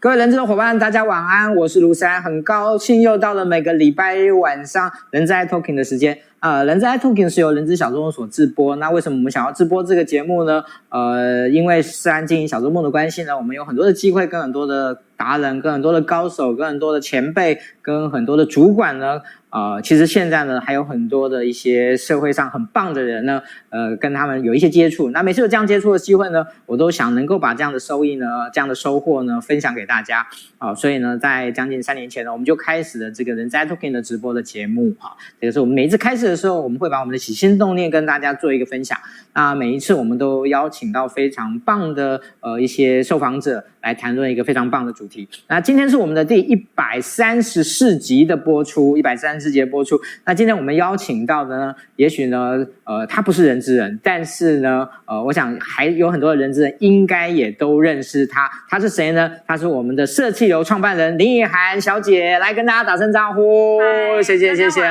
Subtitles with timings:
[0.00, 6.16] 各位人资的伙伴，大家晚安，我是卢山，很高兴又到了每个礼拜一晚上人资 talking 的时间。
[6.38, 8.76] 呃，人资 talking 是由人资小周末所直播。
[8.76, 10.62] 那为什么我们想要直播这个节目呢？
[10.90, 19.20] 呃，因为虽然经营小周末的关系呢，我们有很多的机会跟很多的达人、跟很多的高手、跟很多的前辈、跟很多的主管呢。
[19.50, 25.10] 呃，其实现在呢，还有很多的一些社会上很棒的人呢，呃，跟他们有一些接触。
[25.10, 30.26] 那每次有这样接触的机会呢，我都想能够把这样的收益呢，这样的收获呢，分享给大家。
[30.58, 34.94] 啊、所以呢，在将近三年前呢，我们就开始了这个人在 talking 的直播的节目。
[34.98, 38.98] 哈，这个是我们每一次开始的时候，我们会把我们的起心动念跟大家做一个分享。
[39.32, 45.26] 那每一次我们都邀请到非常棒的呃一些受访者来谈论一个非常棒的主题。
[45.48, 49.98] 那今天是我们的第一百三十四集的播出，一百三十四集的播出。
[50.26, 58.50] 那今天我们邀请到的呢，也许呢，呃，他不是人之人，但是呢，呃，我想还有很多的人之人应该也都认识他。
[58.68, 59.30] 他是谁呢？
[59.46, 63.80] 他是我们的社气流创办人林以涵小姐，来跟大家打声招呼。
[64.22, 64.82] 谢谢谢谢，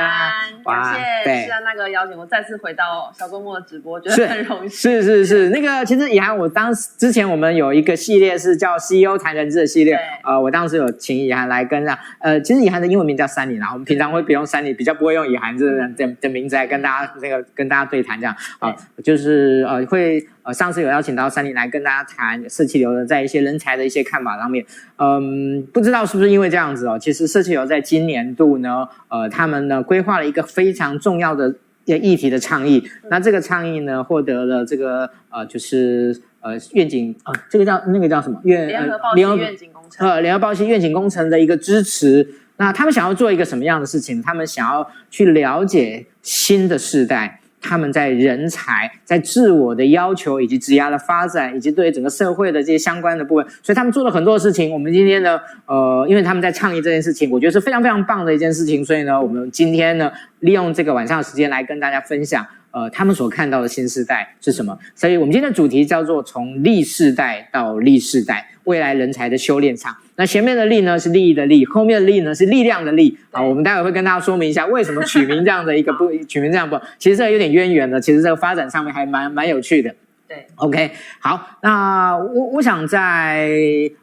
[0.64, 0.82] 感
[1.24, 4.70] 谢是啊，那个邀请我再次回到小周末的直播，觉得很荣幸。
[4.70, 18.34] 是是是，那个其实以涵，我当时之前我们有一个系列是叫 CEO 谈人资的系列，呃，我当时有请以涵来跟上，呃，其实以涵的英文名叫 Sunny，然后我们平常会不用 Sunny，比较不会用以涵这个人的的名字来跟大家那个跟大家对谈这样。
[18.58, 24.64] 啊，就是呃会呃上次有邀请到 Sunny 来跟大家谈社企流的在一些人才的一些看法上面，
[24.96, 31.54] 嗯，不知道是不是因为这样子哦，其实社企流在今年度呢，呃，他们呢规划了一个非常重要的。
[31.88, 38.40] 议题的倡议，那这个倡议呢，获得了这个呃，就是呃愿景啊、呃，这个叫那个叫什么？
[38.44, 42.26] 愿联合报系愿景工程呃，联合报系愿景工程的一个支持。
[42.56, 44.22] 那他们想要做一个什么样的事情？
[44.22, 47.40] 他们想要去了解新的世代。
[47.60, 54.72] 他们在人才、在自我的要求以及职涯的发展，以及对整个社会的这些相关的部分，所以他们做了很多的事情。
[54.72, 58.84] 我们今天呢，呃，因为他们在倡议这件事情，我觉得是非常非常棒的一件事情。
[58.84, 64.78] 所以呢，我们今天呢，利用这个晚上的时间来跟大家分享，呃，他们所看到的新时代是什么。
[64.94, 68.48] 所以我们今天的主题叫做“从力世代到力世代”。
[68.68, 73.40] 未来人才的修炼场，那前面的力呢是利益的利，后面的力呢是力量的力啊。
[73.42, 79.94] 我们待会会跟大家说明一下为什么取名这样的一个不 取名这样不，其实这个有点渊源的，其实这个发展上面还蛮蛮有趣的。
[80.28, 83.58] 对，OK，好，那我我想在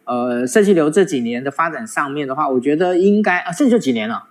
[0.06, 4.24] 呃设计流这几年的发展上面的话，我觉得应该啊，这就几年了。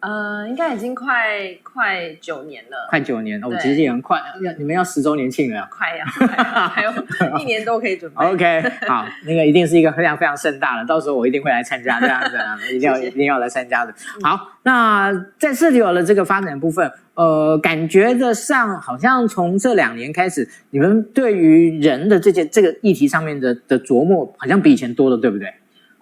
[0.00, 6.92] 呃，应该已经快快九年了，快九年了，我其实也很快，要你们要十周年庆了，快呀，还有
[7.40, 8.24] 一年多可以准备。
[8.24, 13.92] OK， 好，那个一定是一个非常非常盛大的，到时候我一定会来参加这样子啊，一定要一定要来参加的。
[14.22, 25.52] 好，那在社企流的这个发展部分，呃，感觉的上好像从这两年开始，你们对于人的这件这个议题上面的的琢磨，好像比以前多了，对不对？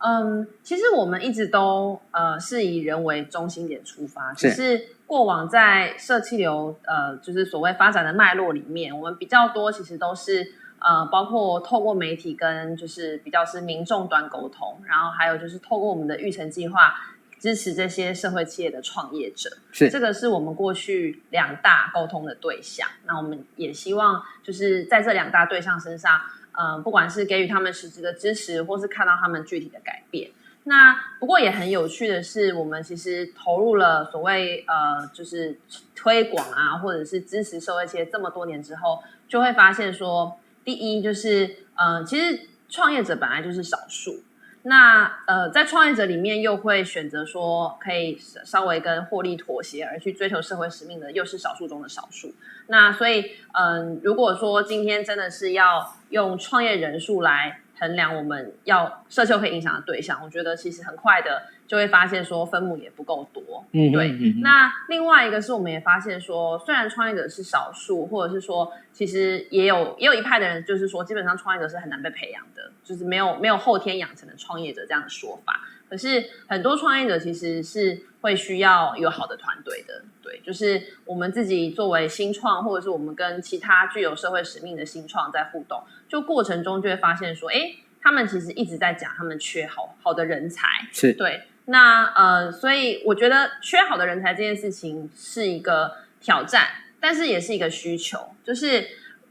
[0.07, 16.95] 嗯，其实我们一直都呃是以人为中心点出发，只是过往在社气流呃就是所谓发展的脉络里面，我们比较多其实都是呃包括透过媒体跟就是比较是民众端沟通，然后还有就是透过我们的育成计划
[17.41, 22.89] 支持这些社会企业的创业者，是这个是我们过去两大沟通的对象。
[23.07, 26.21] 那我们也希望就是在这两大对象身上。
[26.59, 30.31] 嗯，不管是给予他们实质的支持，或是看到他们具体的改变。
[30.65, 35.57] 那不过也很有趣的是，我们其实投入了所谓呃，就是
[35.95, 41.47] 推广啊，或者是支持社会企业这么多年之后，就会发现说，第一就是
[41.77, 44.23] 嗯、呃，其实创业者本来就是少数。
[44.69, 52.35] 那呃，在创业者里面，又会选择说可以稍微跟获利妥协而去追求社会使命的，又是少数中的少数。
[52.67, 63.65] 那所以，嗯、如果说今天真的是要用创业人数来衡量我们要社会可以影响的对象，我觉得其实很快的就会发现说分母也不够多。
[63.73, 64.11] 嗯，对。
[64.41, 72.73] 那另外一个是，我们也发现说，虽然创业者是少数，或者是说，其实也有也有一派的人，就是说，基本上创业者是很难被培养的。
[72.85, 96.67] 就是没有没有后天养成的创业者这样的说法，可是很多创业者其实是会需要有好的团队的，对，就是我们自己作为新创，或者是我们跟其他具有社会使命的新创在互动，就过程中就会发现说，哎，他们其实一直在讲他们缺好好的人才，是对，那呃，所以我觉得缺好的人才这件事情是一个挑战，
[96.99, 98.89] 但是也是一个需求，就是。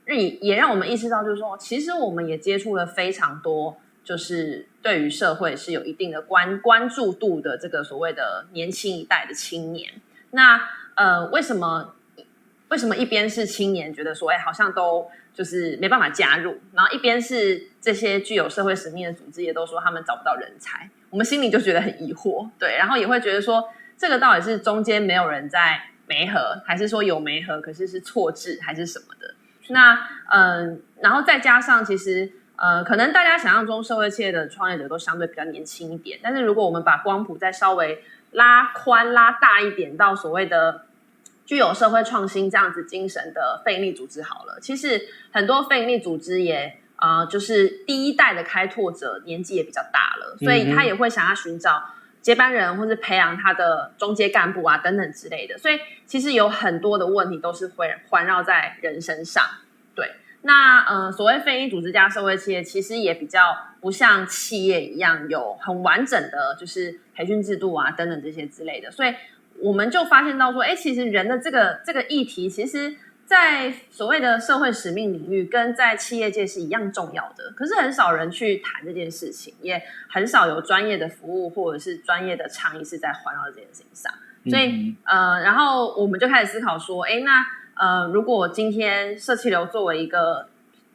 [0.07, 9.93] 也也让我们意识到，就是说，其实我们也接触了非常多，就是对于社会是有一定的关关注度的这个所谓的年轻一代的青年。
[10.29, 10.61] 那
[10.93, 11.95] 呃，为什么
[12.67, 23.63] 为什么一边是青年觉得说，哎，好像都就是没办法加入，然后一边是这些具有社会使命的组织也都说他们找不到人才，我们心里就觉得很疑惑，对，然后也会觉得说，
[23.97, 29.35] 这个到底是中间没有人在媒合，还是说有媒合，可是是错置还是什么的？
[29.67, 38.01] 那嗯、然后再加上其实呃，可能大家想象中社会企业的创业者都相对比较年轻一点，但是如果我们把光谱再稍微
[38.31, 40.84] 拉宽拉大一点，到所谓的
[41.45, 44.99] 具有社会创新这样子精神的非营利组织好了，其实
[45.31, 51.83] 很多非营利组织也呃，就是第一代的开拓者年纪也比较大了，所以他也会想要寻找
[52.21, 55.57] 接班人，或是培养他的中阶干部啊等等之类的。
[55.57, 59.43] 所以其实有很多的问题都是会环绕在人身上。
[59.93, 60.09] 对，
[60.41, 69.13] 那呃，所谓非营利组织加社会企业，其实也比较不像企业一样有很完整的就是培训制度啊等等这些之类的，所以。
[69.61, 72.95] 我们就发现到说，哎，其实人的这个这个议题，其实，
[73.25, 77.51] 在所谓的社会使命领域，跟在企业界是一样重要的。
[77.55, 84.13] 可是很少人去谈这件事情，也很少有专业的服务或者是专业的倡议是在环绕这件事情上。
[84.49, 87.43] 所以，呃，然后我们就开始思考说，哎，那
[87.75, 90.47] 呃，如果今天社气流作为一个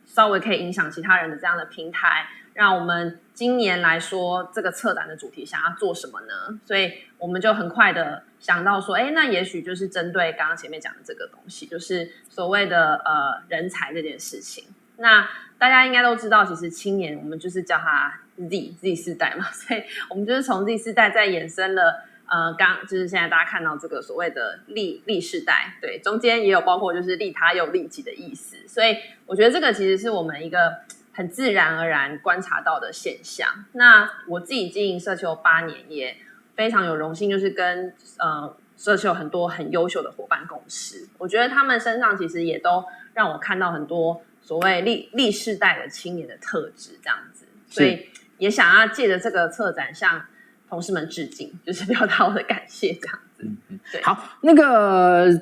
[0.07, 2.29] 稍微可以影响其他人的这样的平台。
[2.52, 6.61] 让我们今年来说，这个策展的主题想要做什么呢？
[6.67, 14.65] 所以我们就很快的想到说，哎，那也许就是针对刚刚前面讲的这个东西，就是所谓的呃人才这件事情。
[14.97, 15.29] 那
[15.59, 28.57] 大家应该都知道，其实青年我们就是叫他 Z Z 世代嘛， 所以我们就是从 Z 世代再衍生了呃，刚就是现在大家看到这个所谓的利利世代，对，中间也有包括就是利他又利己的意思。
[28.67, 30.81] 所以我觉得这个其实是我们一个。
[31.13, 33.65] 很自然而然观察到的现象。
[33.73, 36.17] 那我自己经营社企八年，也
[36.61, 41.09] 非常有荣幸，就是跟呃社企有很多很优秀的伙伴共事。
[41.17, 47.47] 我觉得他们身上其实也都让我看到很多所谓历历世代的青年的特质，这样子。
[47.67, 50.23] 所以也想要借着这个策展向
[50.69, 53.49] 同事们致敬，就是表达我的感谢，这样子。
[53.90, 54.02] 对。
[54.02, 55.40] 好，那个。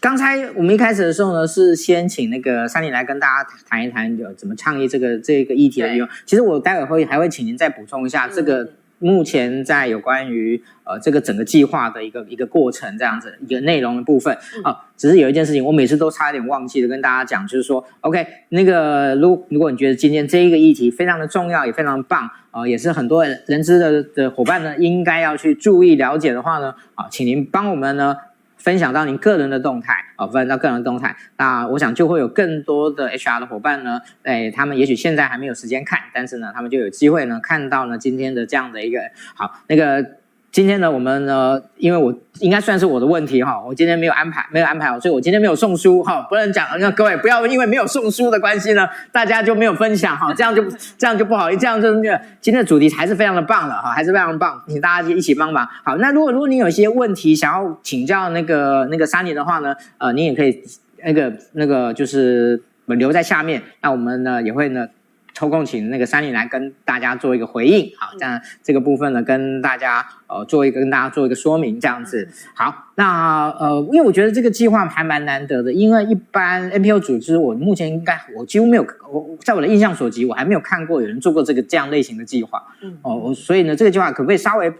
[0.00, 6.06] 刚才我们一开始的时候呢，是先请那个珊妮来跟大家谈一谈，有怎么倡议这个这个议题的内容。
[6.26, 8.70] 其实我待会会还会请您再补充一下，这个
[9.04, 14.86] 目前在有关于呃这个整个计划的一个一个过程这样子一个内容的部分啊。
[14.96, 28.16] 只是有一件事情，我每次都差点忘记了跟大家讲，就是说，OK，那个如如果你觉得今天这一个议题非常的重要，也非常棒啊，也是很多人知的的伙伴呢应该要去注意了解的话呢，啊，请您帮我们呢。
[28.64, 39.00] 分享到您个人的动态啊，分享到个人的动态，那我想就会有更多的 HR 的伙伴呢，哎，他们也许现在还没有时间看，但是呢，他们就有机会呢看到呢今天的这样的一个
[39.34, 40.23] 好那个。
[40.54, 50.64] 今天呢，我们呢，因为我应该算是我的问题哈，我今天没有安排，没有安排好，所以我今天没有送书哈，不能讲，那各位不要因为没有送书的关系呢，大家就没有分享哈，这样就
[50.96, 55.68] 这样就不好意思，这样就那个今天的主题还是非常的棒了哈，还是非常棒，请大家一起帮忙。
[55.82, 60.62] 好，那如果如果你有一些问题想要请教那个那个珊妮的话呢，呃，你也可以
[61.04, 64.86] 那个那个就是留在下面，那我们呢也会呢。
[65.34, 72.28] 抽空请那个三里来跟大家做一个回应，好，这样这个部分呢，跟大家呃做一个跟大家做一个说明，这样子。
[72.54, 82.62] 好，那呃，因为我觉得这个计划还蛮难得的，因为一般 NPO 组织，我目前应该我几乎没有，我在我的印象所及，我还没有看过有人做过这个这样类型的计划。
[82.80, 84.72] 嗯，哦，所以呢，这个计划可不可以稍微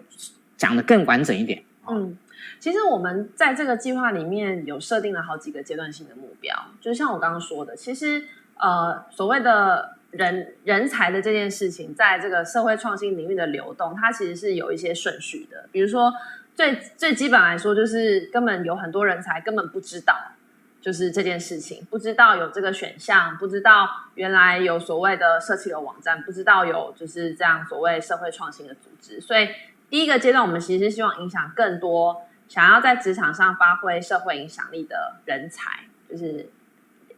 [0.57, 1.65] 讲的更完整一点？
[1.91, 2.17] 嗯，
[2.61, 8.23] 其实我们在这个计划里面有设定了好几个阶段性的目标，就是像我刚刚说的，其实
[8.57, 9.94] 呃，所谓的。
[10.17, 15.69] 人人才的这件事情，在这个社会创新领域的流动，它其实是有一些顺序的。
[15.71, 16.13] 比如说，
[16.55, 20.17] 最最基本来说，就是根本有很多人才根本不知道，
[20.81, 29.21] 就是这件事情，不知道有这个选项，不知道原来有所谓的社企的网站，不知道有就是这样所谓社会创新的组织。
[29.21, 29.49] 所以，
[29.91, 36.49] 第一个阶段，我们其实希望影响更多想要在职场上发挥社会影响力的人才，就是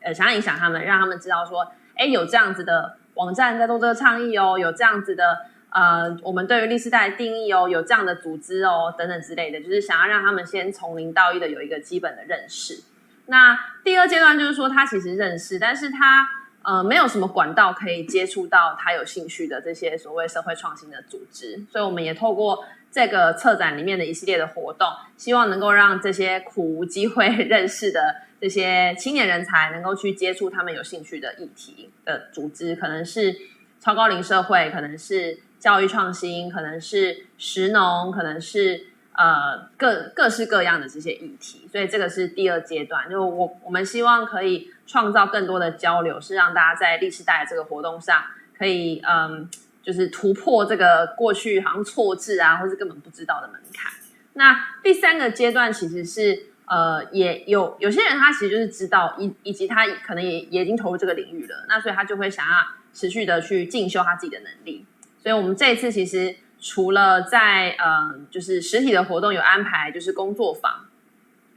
[0.07, 1.71] 呃，想要影响他们，让他们知道说。
[1.99, 12.83] 哎，有这样子的网站在做这个倡议哦，有这样子的呃，我们对于历史代的定义哦，有这样的组织哦，等等之类的，就是想要让他们先从零到一的有一个基本的认识。
[13.29, 16.29] 那第二阶段就是说，他其实认识，但是他
[16.65, 28.26] 呃没有什么管道可以接触到他有兴趣的这些所谓社会创新的组织，所以我们也透过这个策展里面的一系列的活动，希望能够让这些苦无机会 认识的。
[28.47, 33.35] 这些青年人才能够去接触他们有兴趣的议题的组织，可能是
[33.81, 41.67] 超高龄社会，可能是教育创新，可能是食农，可能是呃各各式各样的这些议题。
[41.73, 48.23] 所以这个是第二阶段，就我我们希望可以创造更多的交流，是让大家在历史代的这个活动上
[48.57, 49.51] 可以嗯，
[49.83, 53.93] 就是突破这个过去好像错字啊，或是根本不知道的门槛。
[54.35, 56.51] 那第三个阶段其实是。
[56.69, 62.53] 呃，也有有些人他其实就是知道，以以及他可能也也已经投入这个领域了，那所以他就会想要
[62.93, 64.85] 持续的去进修他自己的能力。
[65.23, 70.87] 所以我们这一次其实除了在呃，就是实体的活动有安排，就是工作坊，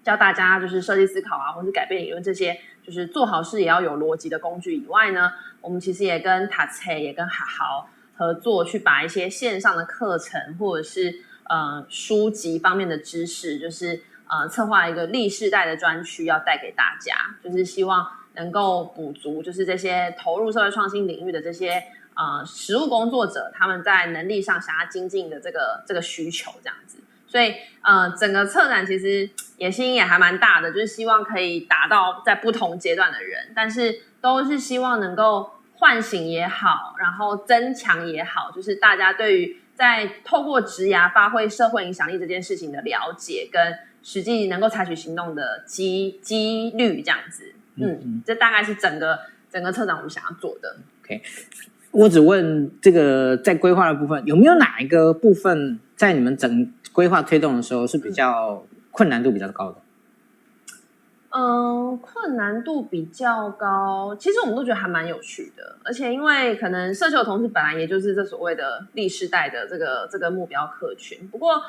[0.03, 14.01] 教大家就是设计思考啊，或是改变理论这些，就是做好事也要有逻辑的工具以外呢，我们其实也跟塔切也跟好好合作，去把一些线上的课程或者是呃书籍方面的知识，就是。
[14.29, 26.99] 呃，策划一个历世代的专区，要带给大家，就是希望能够补足，就是这些投入社会创新领域的这些呃实务工作者，他们在能力上想要精进的这个这个需求，这样子。
[27.25, 43.88] 所以，呃，整个策展其实野心也还蛮大的，就是希望可以达到在不同阶段的人，但是都是希望能够唤醒也好，然后增强也好，就是大家对于在透过职涯发挥社会影响力这件事情的了解跟。
[44.11, 49.19] 实际能够采取行动的机几率这样子，嗯，嗯，这大概是整个
[49.51, 50.77] 整个策展我们想要做的。
[51.03, 51.21] OK，
[51.91, 59.77] 我只问这个在规划的部分有没有哪一个部分在你们整规划推动的时候是比较困难度比较高的？
[61.29, 71.61] 嗯，困难度比较高，其实我们都觉得还蛮有趣的，而且因为可能社球同事本来也就是这所谓的历世代的这个这个目标客群，不过。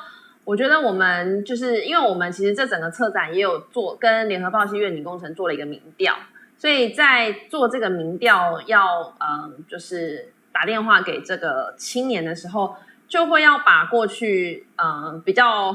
[0.50, 6.12] 我觉得我们就是因为我们其实这整个策展也有做跟联合报系愿景工程做了一个民调，
[6.58, 12.74] 所以在做这个民调要嗯就是打电话给这个青年的时候，
[13.06, 15.72] 就会要把过去嗯比较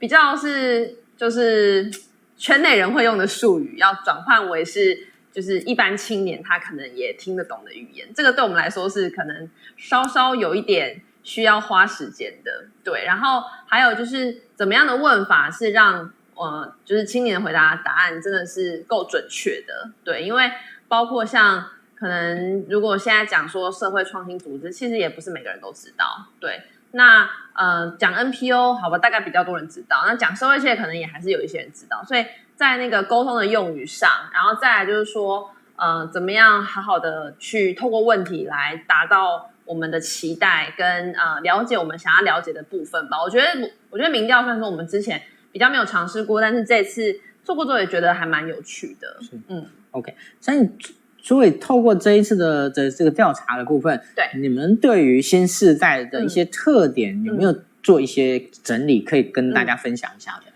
[0.00, 1.88] 比较是就是
[2.36, 11.00] 圈内人会用的术语，要转换为是就是一般青年他可能也听得懂的语言，这个对我们来说是可能稍稍有一点。
[11.30, 12.50] 需要花时间的，
[12.82, 20.50] 对，然后还有就是怎么样的问法是让呃，就是青年回答答案真的是够准确的，对，因为
[20.88, 21.64] 包括像
[21.94, 39.49] 可能如果现在讲说社会创新组织，其实也不是每个人都知道，对，那呃讲 NPO 好吧，大概比较多人知道，那讲社会企业可能也还是有一些人知道，所以在那个沟通的用语上，然后再来就是说呃怎么样好好的去透过问题来达到。
[39.70, 43.46] 我们的期待跟呃了解我们想要了解的部分吧，我觉得
[43.88, 49.20] 我觉得民调算是我们之前比较没有尝试过，但是这次做过之后也觉得还蛮有趣的。
[49.46, 50.68] 嗯，OK，所以
[51.22, 54.24] 所以透过这一次的的这个调查的部分，对。
[54.40, 60.50] 你们对于新世代的一些特点、嗯、有没有做一些整理，可以跟大家分享一下的？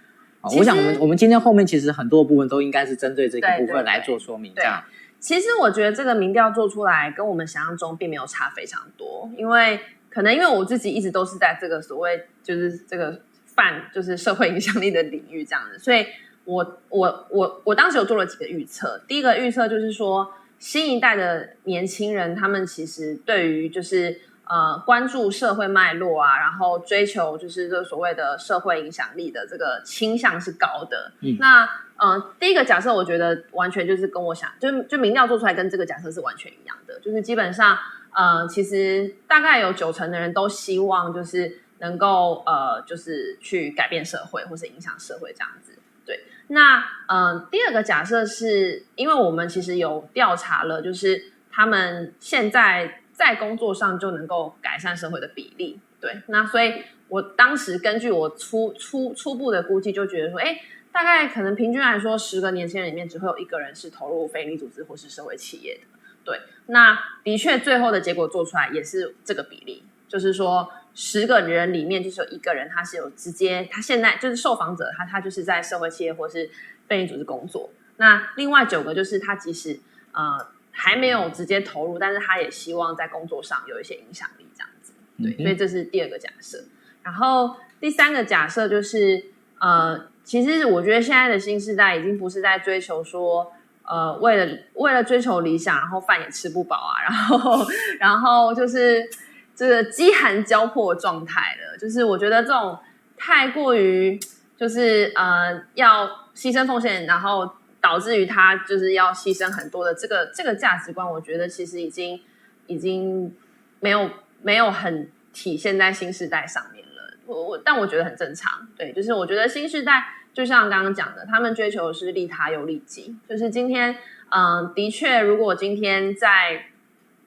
[0.59, 4.83] 我想我们我们今天后面其实很多部分都应该是针对这个部分来做说明，这样。
[5.25, 16.05] 其实我觉得这个民调做出来跟我们想象中并没有差非常多，因为可能因为我自己一直都是在这个所谓就是这个泛就是社会影响力的领域这样子，所以
[16.45, 19.03] 我我我我当时有做了几个预测。
[19.09, 31.13] 第一个预测就是说，新一代的年轻人他们其实对于就是呃关注社会脉络啊，然后追求就是这所谓的社会影响力的这个倾向是高的。
[31.23, 31.67] 嗯，那。
[31.97, 37.79] 嗯、第一个假设，我觉得完全就是跟我想，就就民调做出来跟这个假设是完全一样的，就是基本上，
[38.13, 45.79] 呃，其实大概有九成的人都希望就是能够呃，就是去改变社会或是影响社会这样子。
[46.05, 55.81] 对，那嗯、第二个假设是因为我们其实有调查了，就是他们现在在工作上就能够改善社会的比例。
[56.01, 60.61] 对，那所以我当时根据我初初初步的估计，就觉得说，哎。
[60.95, 65.99] 大概可能平均来说，十个年轻人里面只会有一个人是投入非营利组织或是社会企业的。
[66.23, 76.49] 对，那的确最后的结果做出来也是这个比例，就是说十个人里面就是有一个人他是有直接，他现在就是受访者，他他就是在社会企业或是
[76.87, 77.71] 非营利组织工作。
[77.97, 79.81] 那另外九个就是他即使
[80.13, 84.93] 呃还没有直接投入，但是他也希望在工作上有一些影响力这样子。
[85.21, 86.63] 对，所以这是第二个假设。
[87.03, 89.25] 然后第三个假设就是
[89.59, 90.14] 呃。
[90.25, 97.67] 其实我觉得现在的新世代已经不是在追求说，呃，为了为了追求理想，然后饭也吃不饱啊，然后
[98.01, 99.07] 然后就是
[99.55, 101.77] 这个饥寒交迫状态了。
[101.79, 102.79] 就是我觉得这种
[103.19, 104.19] 太过于
[104.57, 112.19] 就是呃要牺牲奉献，然后导致于他就是要牺牲很多的这个这个价值观，我觉得其实已经
[112.67, 113.37] 已经
[113.81, 114.09] 没有
[114.41, 116.84] 没有很体现在新世代上面。
[117.27, 123.97] 我我但我觉得很正常，对，就是我觉得新时代就像刚刚讲的，他们追求的是利他又利己，就是今天，
[124.31, 126.67] 嗯、的确，如果今天在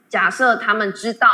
[0.08, 1.30] 假设他们知道，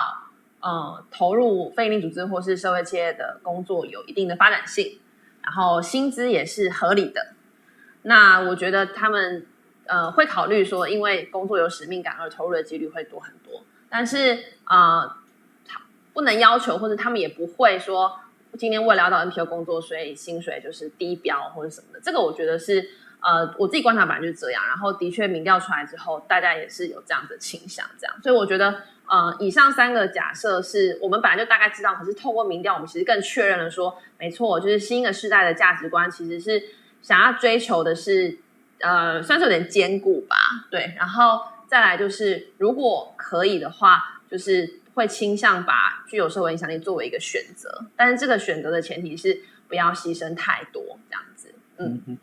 [0.61, 4.99] 呃，投入非营利组织或是社会企业的工作有一定的发展性，
[5.43, 7.33] 然后薪资也是合理的，
[8.03, 9.45] 那我觉得他们
[9.87, 15.19] 呃会考虑说，因为工作有使命感而投入的几率会多很多，但是啊。
[16.15, 18.19] 不能要求，或者他们也不会说
[18.57, 21.99] 今天为了要到 NPO 工作，所以薪水就是低标或者什么的。
[22.01, 22.87] 这个我觉得是
[23.19, 24.63] 呃，我自己观察本来就是这样。
[24.67, 28.15] 然后的确民调出来之后，大家也是有这样的倾向，这样。
[28.21, 36.61] 所以我觉得呃，以上三个假设是我们本来就大概知道，可是透过民调，我们其实更确认了说，没错，就是新的世代的价值观其实是
[37.01, 38.37] 想要追求的是
[38.81, 40.35] 呃，算是有点兼顾吧，
[40.69, 40.93] 对。
[40.97, 44.82] 然后再来就是，如果可以的话，就是。
[44.93, 51.53] 会倾向把具有社会影响力作为一个选择，但是这个选择的前提是不要牺牲太多，这样子。
[51.77, 52.17] 嗯，嗯，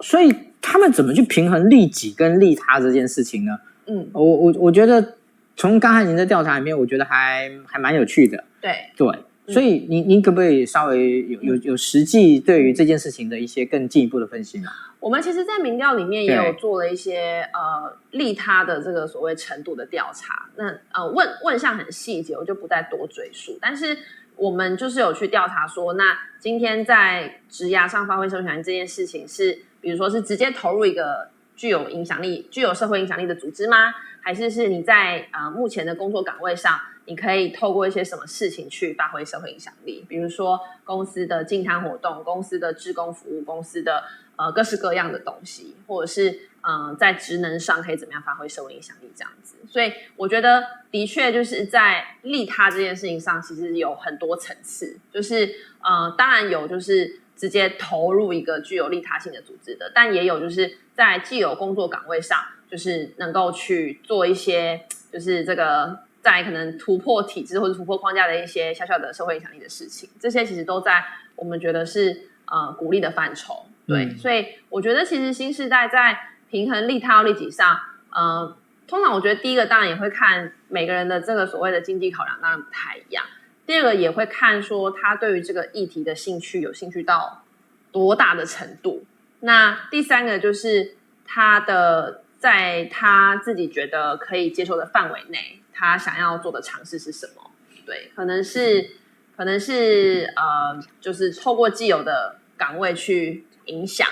[0.00, 3.58] 所以他们怎么去平衡利己跟利他这件事情呢？
[3.86, 5.16] 嗯，我我我觉得
[5.56, 8.44] 从刚才您的调查里面，我觉得还还蛮有趣的。
[8.60, 9.06] 对对，
[9.48, 14.68] 所以您您可不可以稍微有有有实际对于这件事情的一些更进一步的分析呢？
[15.00, 20.48] 我们其实，在民调里面也有做了一些呃利他的这个所谓程度的调查。
[20.54, 23.58] 那呃问问项很细节，我就不再多赘述。
[23.60, 23.98] 但是
[24.36, 33.92] 我们就是有去调查说，那今天在职涯上发挥社会影响力这件事情是，比如说是直接投入一个具有影响力、具有社会影响力的组织吗？
[34.20, 40.04] 还是是你在呃目前的工作岗位上，你可以透过一些什么事情去发挥社会影响力？
[40.08, 44.04] 比如说公司的净滩活动、公司的职工服务、公司的。
[44.34, 62.38] 呃，各式各样的东西，或者是嗯、在职能上可以怎么样发挥社会影响力这样子，所以我觉得的确就是在利他这件事情上，其实有很多层次，就是呃，当然有就是直接投入一个具有利他性的组织的，但也有就是在既有工作岗位上，
[62.70, 71.04] 就是能够去做一些就是这个在可能突破体制或者突破框架的一些小小的社会影响力的事情，这些其实都在
[71.36, 73.66] 我们觉得是呃鼓励的范畴。
[73.86, 76.16] 对，嗯、所以我觉得其实新时代在
[76.48, 77.76] 平衡利他利己上，
[78.10, 78.56] 呃，
[78.86, 83.24] 通常我觉得第一个当然也会看每个人的这个所谓的经济考量，当然不太一样。
[83.66, 87.42] 第二个也会看说他对于这个议题的兴趣有兴趣到
[87.90, 89.04] 多大的程度。
[89.40, 97.50] 那第三个就是他的在他自己觉得可以接受的范围内，他想要做的尝试是什么？
[97.86, 98.88] 对，可能是、嗯、
[99.36, 103.44] 可能是呃，就是透过既有的岗位去。
[103.66, 104.04] 影响，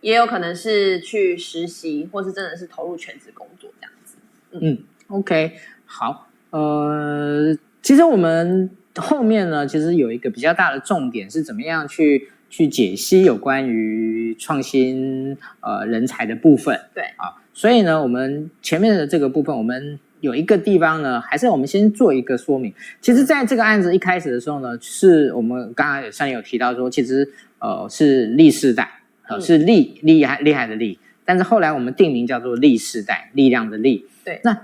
[0.00, 4.16] 也有可能是去实习，或是真的是投入全职工作这样子。
[4.50, 16.76] 嗯，嗯，OK，好，呃，其实我们后面呢，其实有一个比较大的重点是怎么样去去解析有关于创新呃人才的部分。
[16.92, 22.72] 对啊，所以呢，我们前面的这个部分，我们有一个地方呢，还是我们先做一个说明。
[23.02, 27.28] 其实，在这个案子一开始的时候呢，是我们刚刚上有提到说，其实。
[27.62, 28.90] 呃，是利世代，
[29.28, 34.06] 呃，是利厉害厉害的利，但是后来我们定名叫做利世代，力量的力。
[34.24, 34.56] 对，那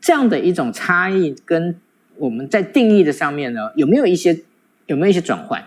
[0.00, 1.76] 这样的一种差异，跟
[2.16, 4.36] 我们在定义的上面呢，有没有一些
[4.86, 5.62] 有没有一些转换？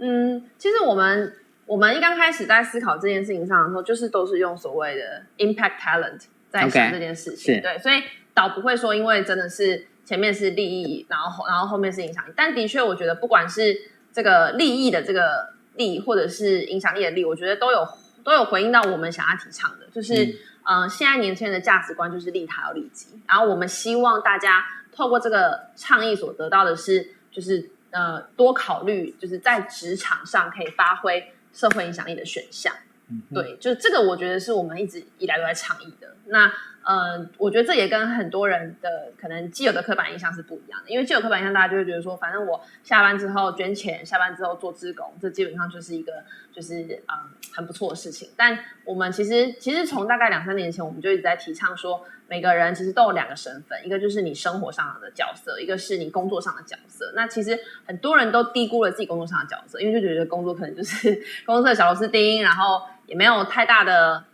[0.00, 1.32] 嗯，其实我们
[1.70, 7.54] 我们一刚开始在思考这件事情上的时候，就是都是用所谓的 impact talent 在想这件事情。
[7.54, 8.02] Okay, 对，所以
[8.34, 13.76] 倒不会说，因为真的是前面是利益，然后然后后面是影响力，但的确，我觉得不管是
[14.12, 15.54] 这个利益的这个。
[15.76, 17.88] 利或者是影响力的利，我觉得都有
[18.24, 20.24] 都有回应到我们想要提倡的，就是
[20.64, 32.74] 嗯、呃，现在年轻人的价值观就是利他要利己，然后我们希望大家透过这个倡议所得到的是，就是呃多考虑，就是在职场上可以发挥社会影响力的选项。
[33.12, 36.14] 嗯、对，就这个我觉得是我们一直以来都在倡议的。
[36.26, 36.52] 那
[36.84, 48.30] 呃，我觉得这也跟很多人的可能既有的刻板印象是不一样的，因为既有刻板印象，大家就会觉得说，反正我下班之后捐钱，下班之后做志工，这基本上就是一个就是嗯很不错的事情。
[48.36, 57.12] 但我们其实其实从大概两三年前，我们就一直在提倡说，每个人其实都有两个身份，一个就是你生活上的角色，一个是你工作上的角色。
[57.14, 64.24] 那其实很多人都低估了自己工作上的角色，因为就觉得工作可能就是 公司的小螺丝钉，然后也没有太大的。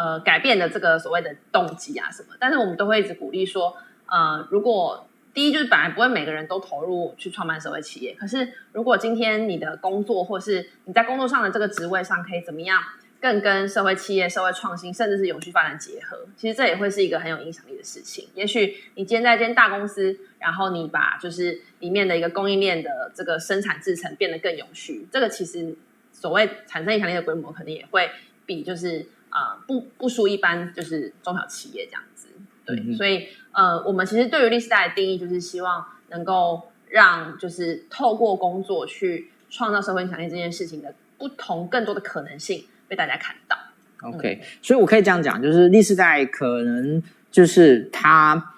[0.00, 12.80] 呃，改变的这个所谓的动机啊什么，但是我们都会一直鼓励说，呃，如果第一就是本来不会每个人都投入去创办社会企业，可是如果今天你的工作或是你在工作上的这个职位上可以怎么样，
[13.20, 18.28] 更跟社会企业、社会创新，甚至是永续发展结合，其实这也会是一个很有影响力的事情。
[18.34, 25.74] 也许你今天在一间大公司，然后你把就是里面的一个供应链的这个生产制程变得更永续，这个其实
[26.12, 28.08] 所谓产生影响力的规模，可能也会
[28.46, 32.28] 比就是啊、呃、不不输一般就是中小企业这样子。
[32.64, 42.64] 对，嗯、所以呃，我们其实对于历史代的定义，就是希望能够让就是透过工作去创造社会影响力这件事情的不同更多的可能性。
[42.88, 43.56] 被大家看到
[44.02, 48.54] ，OK，所以我可以这样讲，就是历世代可能就是他，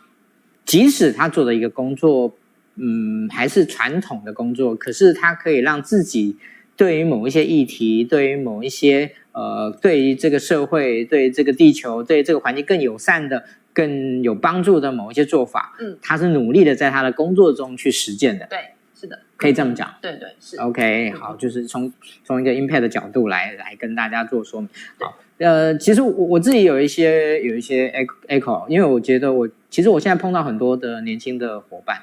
[0.65, 2.37] 即使他做的一个工作，
[2.77, 6.37] 嗯，还是传统的工作，可是他可以让自己
[6.77, 18.59] 对于某一些议题，对于某一些呃，对于这个社会、对于这个地球、对于这个环境更友善的、更有帮助的某一些做法，嗯，他是努力的在他的工作中去实践的，对。
[19.01, 19.95] 是的，可以这么讲。
[20.03, 20.59] 对对是。
[20.59, 21.91] OK，好，就是从
[22.23, 24.69] 从一个 impact 的角度来来跟大家做说明。
[24.99, 27.91] 好，呃，其实我我自己有一些有一些
[28.29, 32.03] echo，因为我觉得我其实我现在碰到很多的年轻的伙伴，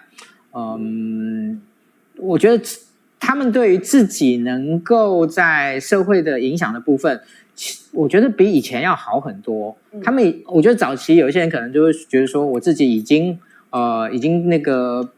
[0.53, 1.61] 嗯，
[2.15, 2.63] 我觉得
[3.19, 7.21] 他们对于自己能够在社会的影响的部分，
[7.93, 9.77] 我觉得比以前要好很多。
[9.91, 13.37] 嗯、他们我觉得早期有一些人可能就会觉得说，我自己已经
[13.69, 15.11] 呃已经那个。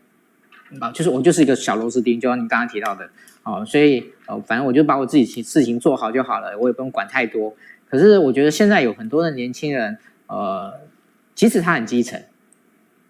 [0.79, 3.09] 啊，就是我就是一个小螺丝钉，就像你刚刚提到的，
[3.43, 7.55] 哦，所以呃，反正我就把我自己事情做好就好了，我也不用管太多。
[7.89, 10.71] 可是我觉得现在有很多的年轻人，呃，
[11.33, 12.21] 即使他很基层，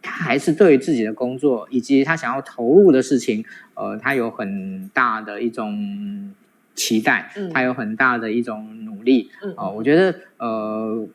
[0.01, 3.43] 他还是对于自己的工作以及他想要投入的事情，
[3.73, 6.33] 呃，他有很大的一种
[6.75, 9.29] 期待，他有很大的一种努力。
[9.43, 11.05] 嗯，哦，我觉得呃，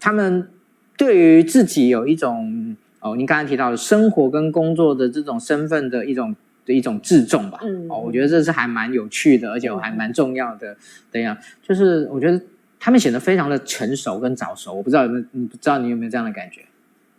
[0.00, 0.48] 他们
[0.96, 2.76] 对于自己有一种。
[3.04, 10.74] 哦，您刚才提到的生活跟工作的这种身份的一种的一种自重吧，嗯，哦，我觉得这是还蛮有趣的，而且还蛮重要的。
[11.12, 12.40] 这样，就是我觉得
[12.80, 16.64] 他们显得非常的成熟跟早熟，我不知道有没有，你不知道你有没有这样的感觉？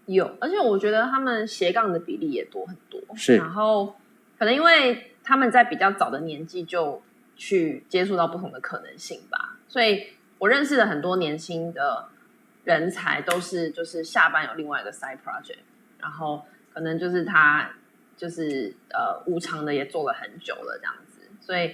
[0.08, 3.00] 有，而且我觉得他们斜杠的比例也多很多。
[3.16, 3.96] 是，然后
[4.40, 7.00] 可能因为他们在比较早的年纪就
[7.36, 10.08] 去接触到不同的可能性吧，所以
[10.40, 12.06] 我认识的很多年轻的
[12.64, 15.60] 人才，都是就是下班有另外一个 side project。
[16.00, 17.70] 然后可能就是他，
[18.16, 21.72] 就是呃无偿的也做了很久了这样子，所以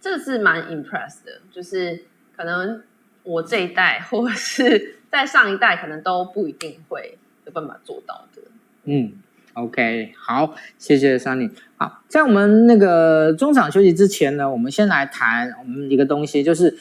[0.00, 1.40] 这是蛮 impressed 的。
[1.50, 2.04] 就是
[2.36, 2.82] 可能
[3.22, 8.42] 我这一代或是在上一代，可能都不一定会有办法做到的。
[8.84, 9.12] 嗯
[9.54, 11.50] ，OK，好，谢谢 Sunny。
[11.76, 16.76] 好，在我们那个中场休息之前呢，我们先来谈我们一个东西，就是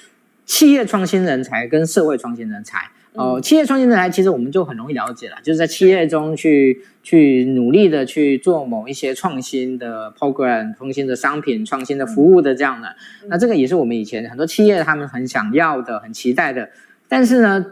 [0.45, 2.89] 企业创新人才跟社会创新人才。
[3.17, 12.95] 哦，企业创新人才其实我们就很容易了解了，就是在企业中去去努力的去做某一些创新的 program、创新的商品、创新的服务的这样的。
[13.27, 16.69] 那这个也是我们以前很多企业他们很想要的、很期待的。
[17.07, 17.65] 但是呢，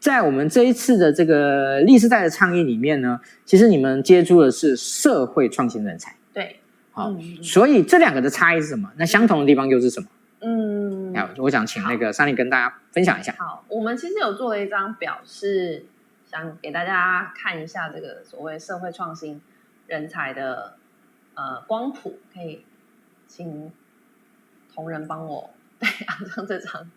[0.00, 6.14] 在我们这一次的这个历世代的倡议里面呢，其实你们接触的是社会创新人才。
[6.34, 6.56] 对，
[6.90, 8.90] 好，所以这两个的差异是什么？
[8.96, 10.08] 那相同的地方又是什么？
[10.40, 13.34] 嗯，我想请那个 Sunny 跟大家分享一下。
[13.38, 15.86] 好，我们其实有做了一张表，是
[16.24, 19.40] 想给大家看一下这个所谓社会创新
[19.88, 20.76] 人才的
[21.34, 22.64] 呃光谱，可以
[23.26, 23.72] 请
[24.72, 26.88] 同仁帮我对安装 这张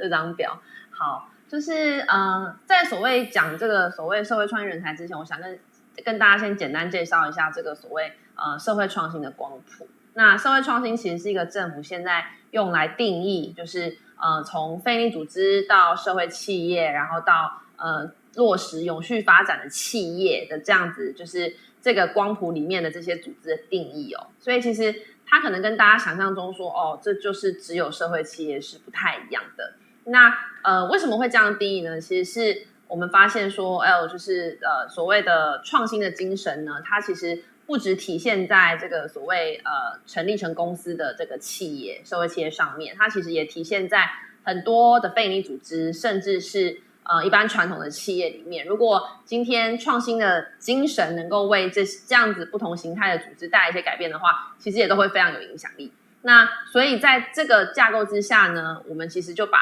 [0.00, 0.60] 这张表。
[0.90, 5.60] 好，就是呃，在所谓讲这个所谓社会创新人才之前，我想跟
[6.04, 9.86] 跟大家先简单介绍一下这个所谓呃社会创新的光谱。
[10.18, 24.26] 那社会创新其实是一个政府现在用来定义，就是呃，从非营利组织到社会企业，然后到呃落实永续发展的企业的这样子，就是这个光谱里面的这些组织的定义哦。
[24.40, 24.92] 所以其实
[25.24, 29.74] 它可能跟大家想象中说哦，这就是只有社会企业是不太一样的。
[30.06, 32.00] 那呃，为什么会这样定义呢？
[32.00, 37.44] 其实是我们发现说，哎，就是呃所谓的创新的精神呢，它其实。
[37.68, 44.08] 不只体现在这个所谓呃成立成公司的这个企业社会企业上面，它其实也体现在
[44.42, 48.66] 很多的非营利组织，甚至是呃一般传统的企业里面。
[48.66, 55.92] 如果今天创新的精神能够为这这样子不同形态的组织带来一些改变的话，其实也都会非常有影响力。
[56.22, 59.58] 那所以在这个架构之下呢，我们其实就把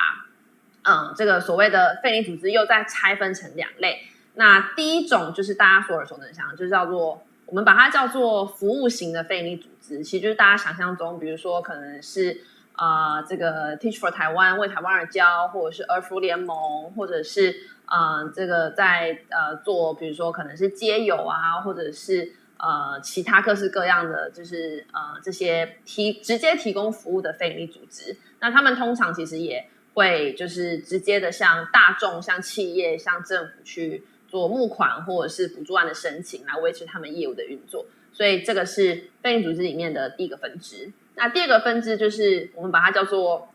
[0.84, 4.02] 嗯这个所谓的非营利组织又再拆分成两类。
[4.34, 7.26] 那第一种就是大家所耳熟能详，就是叫做。
[7.46, 12.40] 我们把它叫做服务型的非营利组织，其实就是大家想象中，比如说可能是
[12.72, 17.54] 啊、呃，这个 Teach for Taiwan 为台湾而教，或者是儿福联盟，或者是
[17.86, 28.16] 啊、呃，这个在呃做，比如说可能是街友啊，或者是呃其他各式各样的，就是呃这些提直接提供服务的非营利组织。
[28.40, 37.86] 那他们通常其实也会就是直接的向大众、向企业、向政府去做募款或者是补助案的申请，来维持他们业务的运作。
[38.12, 40.90] 所以这个是非营组织里面的第一个分支。
[41.14, 43.48] 那第二个分支就是我们把它叫做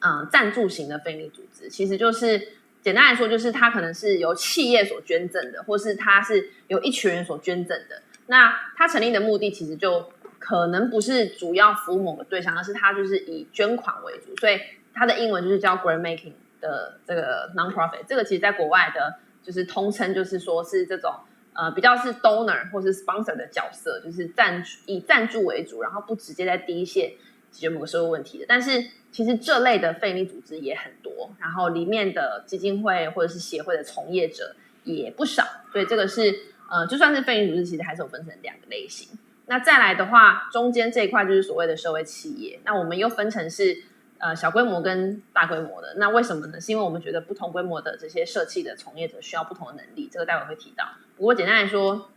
[0.00, 2.40] 嗯赞助型的非营组织，其实就是
[2.82, 8.02] 简单来说，就是它可能是由企业所捐赠的，或是它是由一群人所捐赠的。
[8.26, 14.58] 那它成立的目的其实就可能不是主要服务某个对象，而是它就是以捐款为主，所以。
[14.92, 19.14] 它的英文就是叫 grant making 的这个 non-profit，这个其实在国外的，
[19.50, 21.12] 就是通称就是说是这种
[21.54, 27.10] 呃比较是 donor 或是 sponsor 的角色，就是赞助以赞助为主，然后不直接在第一线
[27.50, 28.44] 解决某个社会问题的。
[28.46, 28.80] 但是
[29.10, 35.42] 其实这类的非营利组织也很多，然后里面的基金会或者是协会的从业者也不少，
[35.72, 36.32] 所以这个是
[36.70, 39.08] 呃就算是非营利组织，其实还是有分成两个类型。
[39.46, 43.82] 那再来的话，中间这一块就是所谓的社会企业，那我们又分成是。
[44.20, 46.60] 呃，小规模跟大规模的，那为什么呢？
[46.60, 50.86] 是因为我们觉得不同规模的这些社企的从业者需要不同的能力，这个待会会提到。
[51.16, 52.10] 不过简单来说，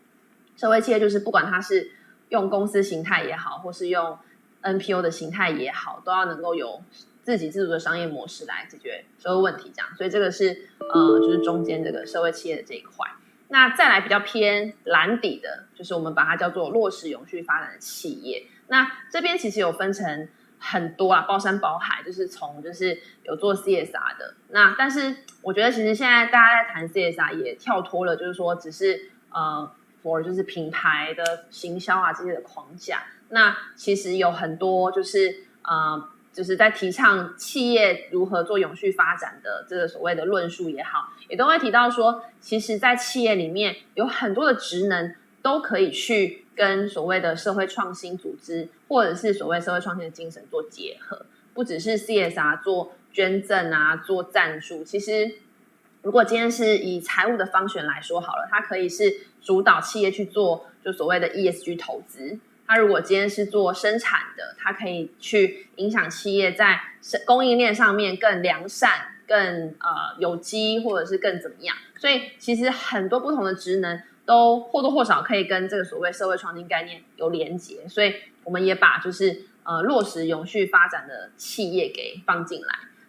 [0.58, 1.92] 社会企业就是不管它是
[2.28, 4.20] 用公司形态也好，或是用
[4.64, 6.84] NPO 的形态也好，都要能够有
[7.22, 9.88] 自给自足的商业模式来解决社会问题，这样。
[9.96, 13.10] 所以这个是呃，就是中间这个社会企业的这一块。
[13.48, 18.46] 那再来比较偏蓝底的，就是我们把它叫做落实永续发展的企业。
[18.68, 20.28] 那这边其实有分成。
[20.66, 29.70] 很多啊，包山包海，就是从就是有做 CSR 的那，但是我觉得其实现在大家在谈 CSR 也跳脱了，就是说只是呃
[30.02, 33.04] ，for 就是品牌的行销啊这些的框架。
[33.28, 46.43] 那其实有很多就是呃，就是在提倡企业如何做永续发展的这个所谓的论述也好，也都会提到说，其实，在企业里面有很多的职能都可以去。
[46.56, 54.84] 跟所谓的社会创新组织，或者是所谓社会创新的精神做结合，不只是 CSR 做捐赠啊，做赞助。
[54.84, 55.36] 其实，
[56.02, 62.40] 如果今天是以财务的方选来说好了，它可以是主导企业去做就所谓的 ESG 投资。
[62.66, 66.80] 它如果今天是做生产的，它可以去影响企业在
[67.26, 68.92] 供应链上面更良善、
[69.28, 69.38] 更
[69.80, 71.76] 呃有机，或者是更怎么样。
[71.98, 74.02] 所以，其实很多不同的职能。
[74.26, 82.68] 都或多或少可以跟这个所谓社会创新概念有连结，所以我们也把就是呃落实永续发展的企业给放进来。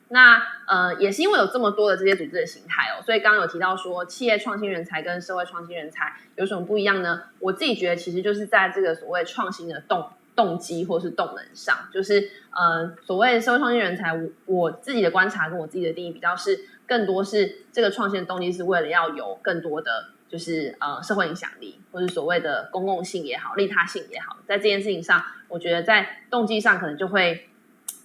[0.09, 7.23] 那呃也是因为有这么多的这些组织的形态哦，所以刚刚有提到说企业创新人才跟社会创新人才有什么不一样呢？
[7.39, 10.07] 我自己觉得其实就是在这个所谓创新的动
[10.37, 20.09] 动机或是动能上，就是呃所谓社会创新人才，我我自己的观察跟我自己的定义比较是更多是这个创新的动机是为了要有更多的。
[20.29, 27.49] 就是呃社会影响力，或是所谓的公共性也好，利他性也好，在这件事情上，我觉得在动机上可能就会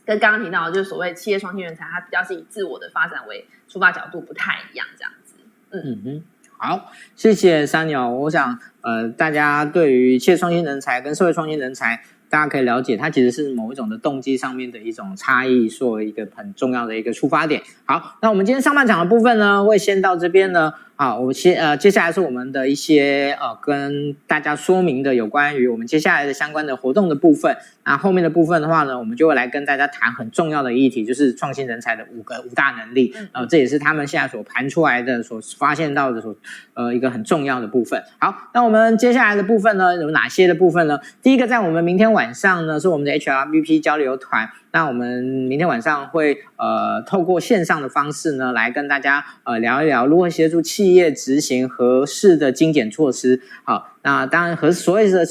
[0.06, 5.36] 跟刚刚提到的，就是所谓企业创新人才，它比较是以自我的发展为出发角度，不太一样这样子。
[5.72, 6.24] 嗯嗯，
[6.58, 8.10] 好，谢谢三鸟。
[8.10, 17.64] 我想呃，大家对于企业创新人才跟社会创新人才，大家可以了解，它其实是某一种的动机上面的一种差异，作为一个很重要的一个出发点。
[17.86, 20.74] 好，那我们今天上半场的部分呢，会先到这边呢。
[21.02, 27.56] 好，我们先呃，接下来是我们的一些呃，跟大家说明的有关于我们接下来的相关的活动的部分。
[27.90, 33.12] 那后面的部分的话呢，我们就会来跟大家谈很重要的议题，就是创新人才的五个五大能力。
[33.32, 36.36] 呃，这也是他们现在所盘出来的、所发现到的所
[36.76, 38.00] 呃一个很重要的部分。
[38.20, 41.00] 好，那我们接下来的部分呢，有哪些的部分呢？
[41.24, 44.48] 第一个，在我们明天晚上呢，是我们的 HRBP 交流团。
[44.72, 53.42] 那我们明天晚上会呃透过线上的方式呢，来跟大家呃聊一聊如何协助企业执行合适的精简措施。
[53.64, 55.26] 好，那当然合所谓的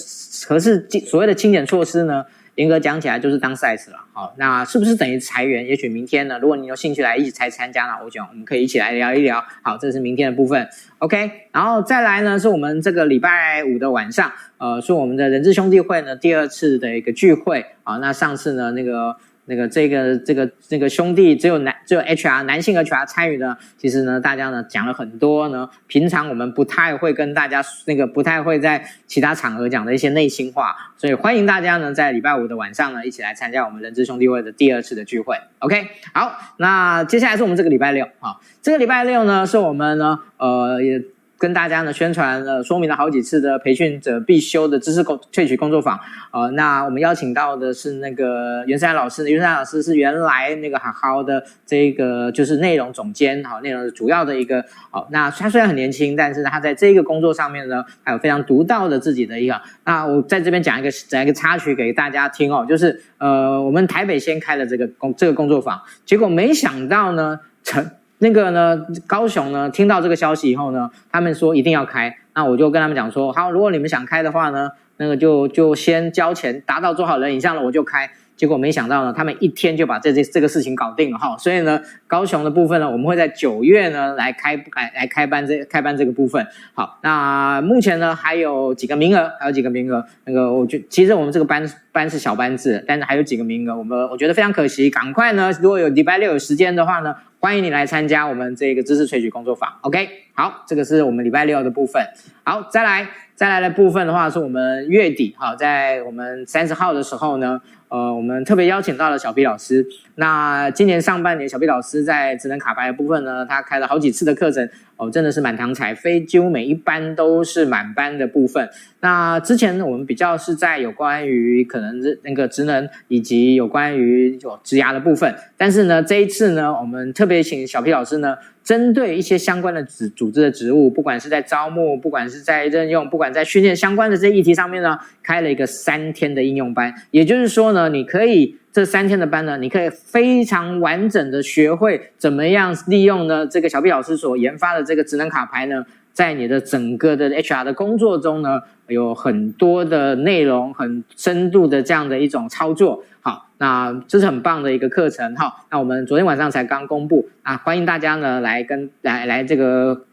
[0.48, 2.24] 合适所谓的精简措施呢，
[2.58, 4.04] 严格讲起来就是当 size 了。
[4.12, 5.64] 好，那是不是等于裁员？
[5.64, 9.44] 也许明天呢，如果你有兴趣来一起来参加呢，我讲我们可以一起来聊一聊。
[9.62, 10.68] 好，这是明天的部分。
[10.98, 17.64] OK，然后再来呢，是我们这个礼拜五的晚上，呃，是我们的人质兄弟会呢第二次的一个聚会。
[17.84, 19.16] 好，那上次呢那个。
[19.48, 35.34] 那个这个这个这个兄弟只有男只有 HR 男性 HR 参与的，其实呢，大家呢讲了很多呢，平常我们不太会跟大家那个不太会在其他场合讲的一些内心话，所以欢迎大家呢在礼拜五的晚上呢一起来参加我们人资兄弟会的第二次的聚会。
[35.60, 41.02] OK，好，那接下来是我们这个礼拜六啊，这个礼拜六呢是我们呢呃也
[41.38, 45.98] 跟大家呢宣传了说明了好几次的培训者必修的知识工萃取工作坊。
[46.32, 54.64] 呃，那我们邀请到的是那个袁山老师，袁山老师是原来那个好好的这个就是内容总监，好，内容主要的一个。
[54.90, 59.60] 好，那他虽然很年轻，但是他在这个工作上面呢，还有非常独到的自己的一个。
[59.84, 67.88] 那我在这边讲一个讲一个插曲给大家听哦，就是呃，我们台北先开了这个工这个工作坊，结果没想到呢，成。
[68.18, 78.10] 那个呢，高雄呢，听到这个消息以后呢，他们说一定要开，那我就跟他们讲说，好，如果你们想开的话呢，那个就就先交钱，达到做好人以上了我就开。
[78.38, 86.46] 结果没想到呢，他们一天就把这这这个事情搞定了哈，所以呢，高雄的部分呢，我们会在九月呢来开来来开班这开班这个部分。
[86.72, 90.06] 好，那目前呢还有几个名额，还有几个名额。
[90.24, 99.68] 那个我觉其实我们这个班班是小班制，但是还有几个名额，我们我觉得非常可惜，赶快呢，如果有礼拜六有时间的话呢，欢迎你来参加我们这个知识萃取工作坊。
[99.80, 102.00] OK，好，这个是我们礼拜六的部分。
[102.44, 107.60] 好，再来再来的部分的话，是我们月底好，在我们三十号的时候呢。
[107.88, 109.86] 呃，我们特别邀请到了小 B 老师。
[110.16, 114.68] 那今年上半年，小 B 老师在智能卡牌部分呢，他开了好几次的课程，
[114.98, 118.68] 哦，真的是满堂彩，非几乎每一班都是满班的部分。
[119.00, 128.36] 那之前呢我们比较是在有关于可能那个职能以及有关于就职涯的部分，但是呢，这一次呢，我们特别请小皮老师呢。
[128.64, 136.92] 针对一些相关的组组织的职务，不管是在招募，不管是在任用，不管在训练相关的这些议题上面呢，开了一个三天的应用班。
[137.10, 153.02] 也就是说呢，你可以这三天的班呢，你可以非常完整的学会怎么样利用呢这个小 B 老师所研发的这个职能卡牌呢，在你的整个的 HR 的工作中呢，有很多的内容，很深度的这样的一种操作。
[153.20, 155.64] 好，那这是很棒的一个课程哈。
[155.70, 160.04] 那我们昨天晚上才刚公布啊，欢迎大家呢来跟来来这个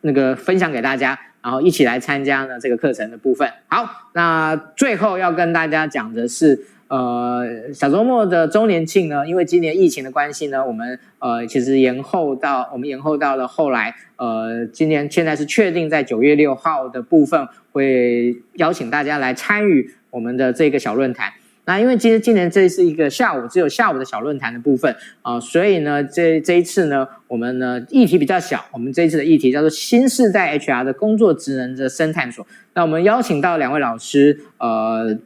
[0.00, 3.48] 那个分享给大家，然后一起来参加呢这个课程的部分。
[3.68, 21.32] 好，那最后要跟大家讲的是，呃，小周末的周年庆呢，因为今年疫情的关系呢，我们呃其实延后到我们延后到了后来，呃，今年现在是确定在九月六号的部分会邀请大家来参与我们的这个小论坛。
[21.66, 32.44] 那因为其实今年这是一个下午只有下午的小论坛的部分啊，所以呢，这这一次呢，我们呢议题比较小，我们这一次的议题叫做新世代 HR 的工作职能的深探索。
[32.74, 35.16] 那我们邀请到两位老师，呃，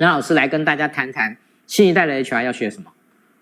[0.00, 1.36] 任老师来跟大家谈谈
[1.66, 2.90] 新一代的 HR 要学什么，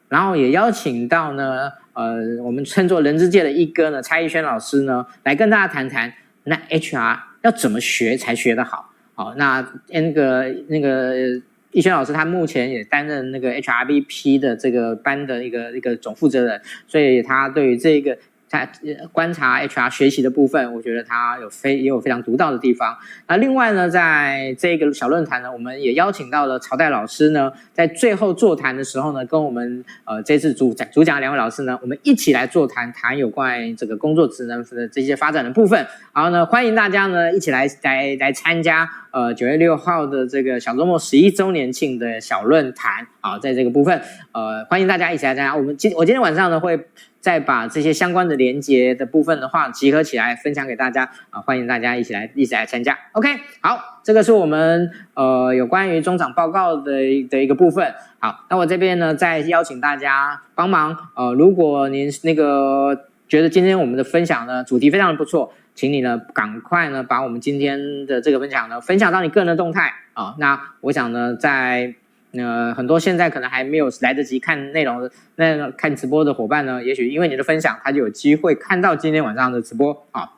[0.08, 8.90] 然后也邀请到呢，呃，我们称作人资界的一哥呢，蔡逸轩老师呢，来跟大家谈谈那 HR 要怎么学才学得好。
[9.14, 11.40] 好，那那个那个。
[11.70, 18.18] 逸轩老师他目前也担任那个 HRBP 的这个班的一个一个总负责人，所以他对于这个。
[18.48, 18.66] 在
[19.12, 22.96] 观察 HR 学习的部分，我觉得他有非也有非常独到的地方。
[23.26, 35.86] 那另外呢，在这个小论坛呢，我们也邀请到了曹代老师呢，在最后座谈的时候呢，跟我们呃这次主讲主讲两位老师呢，我们一起来座谈，谈有关这个工作职能的这些发展的部分。
[36.14, 43.06] 然后呢，欢迎大家呢一起来来来参加呃九月六号的这个小周末十一周年庆的小论坛。
[43.20, 44.00] 好，在这个部分
[44.32, 45.54] 呃，欢迎大家一起来参加。
[45.54, 46.80] 我们今我今天晚上呢会。
[47.20, 52.96] 再把这些相关的连接的部分的话集合起来分享给大家啊，欢迎大家一起来一起来参加。
[53.12, 53.28] OK，
[53.60, 56.92] 好，这个是我们呃有关于中场报告的
[57.28, 57.92] 的一个部分。
[58.20, 70.34] 好，那我这边呢再邀请大家帮忙呃，如果您那个觉得今天我们的分享呢主题非常的不错，请你呢赶快呢把我们今天的这个分享呢分享到你个人的动态啊。
[70.38, 71.94] 那我想呢在。
[72.32, 80.28] 呃，很多现在可能还没有来得及看内容，那看直播的伙伴呢，也许因为你的分享，他就有机会看到今天晚上的直播啊。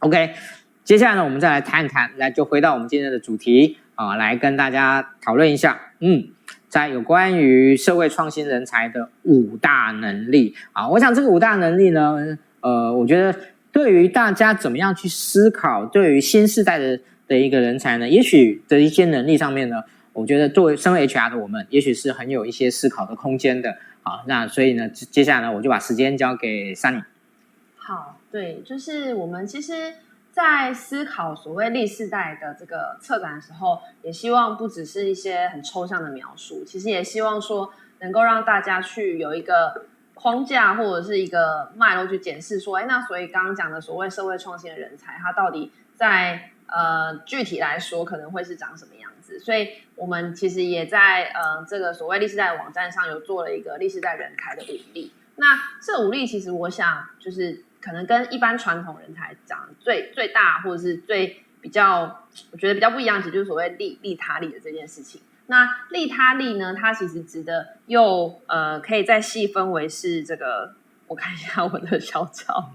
[0.00, 0.30] OK，
[0.82, 5.80] 接下来呢，我们再来谈一谈，来就回到我们今天的主题啊，来跟大家讨论一下。
[6.00, 6.24] 嗯，
[6.68, 13.38] 在有关于社会创新人才的五大能力啊，我想这个五大能力呢，呃，我觉得
[13.70, 19.76] 对于大家怎么样去思考，对于新时代的的一个人才呢，也许的一些能力上面呢。
[20.12, 23.76] 我觉得作为身为 HR 的我们，也许是很有一些思考的空间的。
[24.02, 27.04] 好，那所以呢，接下来呢，我就把时间交给 Sunny。
[27.76, 29.94] 好，对，就是我们其实，
[30.32, 39.84] 在思考所谓历世代的这个策展的时候，也希望不只是一些很抽象的描述，其实也希望说能够让大家去有一个
[40.14, 49.09] 框架或者是一个脉络去检视说，哎，那所以刚刚讲的所谓社会创新的人才，他到底在呃具体来说可能会是长什么样？
[49.38, 55.12] 所以，我们其实也在呃这个所谓历史代的网站上有做了一个历史代人才的五力。
[55.36, 55.46] 那
[55.80, 65.20] 这五力其实我想就是可能跟一般传统人才讲最最大或者是最比较，我觉得比较不一样，其实就是所谓利利他利的这件事情。
[65.46, 70.74] 那利他利呢，它其实值得又呃，可以再细分为是这个，
[71.08, 72.72] 我看一下我的小 抄，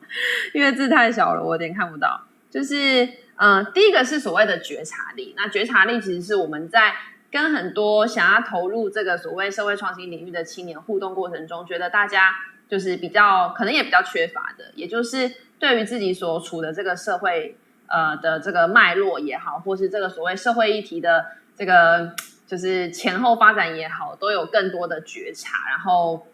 [0.54, 2.22] 因为字太小了，我有点看不到。
[2.50, 6.94] 就是呃，第一个是所谓的觉察力，那觉察力其实是我们在
[7.32, 12.34] 跟很多想要投入这个所谓社会创新领域的青年互动过程中，觉得大家
[12.70, 17.58] 就是比较可能也比较缺乏的，也就是对于自己所处的这个社会
[17.88, 21.26] 呃的这个脉络也好，或是这个所谓社会议题的
[21.56, 22.14] 这个。
[22.48, 25.68] 就是前后发展也好，都有更多的觉察。
[25.68, 26.28] 然后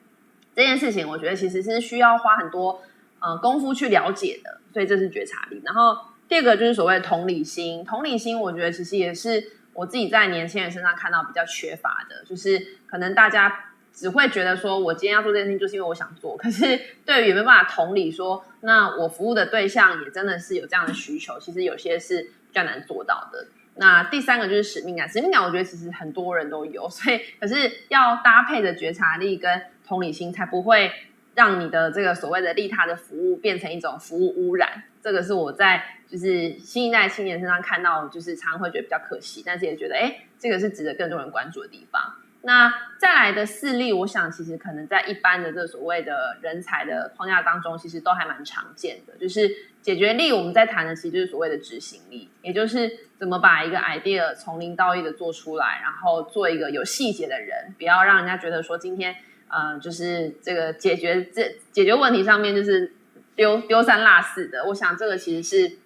[0.54, 2.82] 这件事情，我觉得其实是需要花很多
[3.20, 5.62] 呃功夫去了解的，所以这是觉察力。
[5.64, 5.98] 然后
[6.32, 16.38] 第二个就是所谓同理心，同理心我觉得其实也是我自己在年轻人身上看到比较缺乏的，就是可能大家只会觉得说我今天要做这件事情，就是因为我想做。
[16.38, 23.48] 可是 对于有没有办法同理说，那我服务的对象也真的是有这样的需求，其实有些是比较难做到的。
[23.76, 30.94] 那第三个就是使命感，使命感我觉得其实很多人都有， 所以可是要搭配着觉察力跟同理心，才不会
[31.36, 34.84] 让你的这个所谓的利他的服务变成一种服务污染。
[35.02, 42.02] 这个是我在就是新一代青年身上看到，就是常常会觉得比较可惜，但是也觉得哎，这个是值得更多人关注的地方。
[42.44, 49.14] 那再来的四例，我想其实可能在一般的这所谓的人才的框架当中，其实都还蛮常见的。
[49.20, 49.48] 就是
[49.84, 59.16] 解决力，我们在谈的其实就是所谓的执行力，也就是怎么把一个 idea 从零到一的做出来，然后做一个有细节的人，不要让人家觉得说今天
[59.48, 62.92] 呃就是这个解决这解决问题上面就是
[63.36, 64.66] 丢丢三落四的。
[64.66, 65.78] 我想这个其实是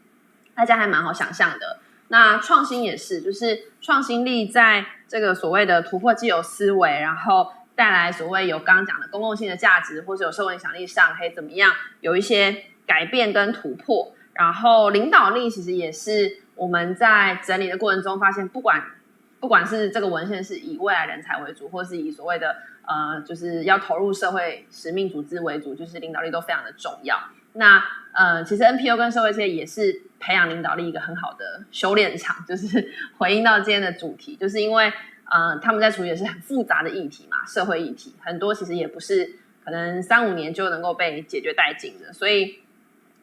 [0.55, 1.79] 大家还蛮好想象的。
[2.07, 14.13] 那创新也是，就是创新力在这个所谓的突破既有思维，然后带来所谓有刚刚讲的公共性的价值，或者有社会影响力上，可以怎么样有一些改变跟突破。
[14.33, 18.83] 然后领导力其实也是我们在整理的过程中发现，不管
[19.45, 27.15] 不管是这个文献是以未来人才为主，或是以所谓的呃就是要投入社会使命组织为主，就是领导力都非常的重要。
[27.53, 27.79] 那
[28.11, 34.91] 呃，其实 NPO 跟社会企业也是培养领导力一个很好的修炼场， 就是回应到今天的主题，就是因为
[35.29, 42.61] 呃，他们在处理的是很复杂的议题嘛，社会议题很多，其实也不是可能三五年就能够被解决殆尽的，所以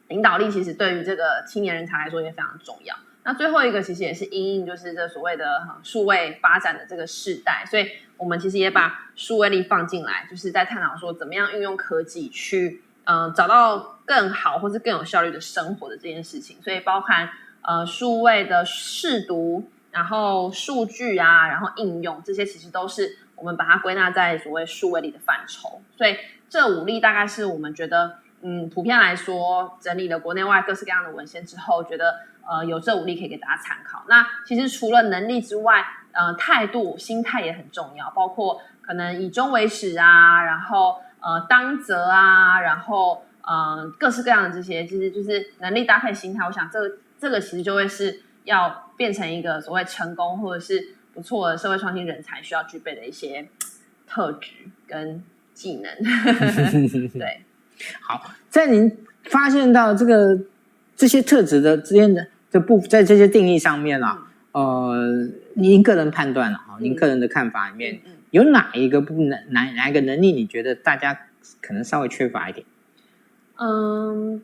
[0.07, 2.95] 领导力其实对于这个青年人才来说也非常重要。
[3.23, 12.81] 那最后一个其实也是因应，就是这所谓的数位发展的这个世代，所以我们其实也把数位力放进来，就是在探讨说怎么样运用科技去。
[13.05, 17.29] 嗯、找到更好或是更有效率的生活的这件事情，所以包含
[17.61, 25.81] 呃数位的识读，然后数据啊，然后应用这些，其实都是我们把它归纳在所谓数位力的范畴。
[25.97, 26.15] 所以
[26.47, 34.03] 这五力大概是我们觉得，嗯，普遍来说整理了国内外各式各样的文献之后，觉得呃有这五力可以给大家参考。
[34.07, 40.97] 那其实除了能力之外，呃，态度、心态也很重要，包括可能以终为始啊，然后。
[41.25, 46.45] 呃，当责啊，然后呃，各式各样的这些，其实就是能力搭配心态。
[46.45, 53.47] 我想这个，这这个其实就会是要变成一个所谓成功或者是不错的社会创新人才需要具备的一些
[54.05, 54.51] 特质
[54.85, 55.23] 跟
[55.53, 55.89] 技能。
[57.17, 57.41] 对，
[58.01, 60.37] 好，在您发现到这个
[60.97, 67.99] 这些特质的之间的的不在这些定义上面啊，嗯、呃，您个人判断了啊，您个人的看法里面。
[68.31, 70.31] 有哪一个不能哪哪一个能力？
[70.31, 71.13] 你觉得大家
[71.61, 72.65] 可能稍微缺乏一点？
[73.57, 74.41] 嗯，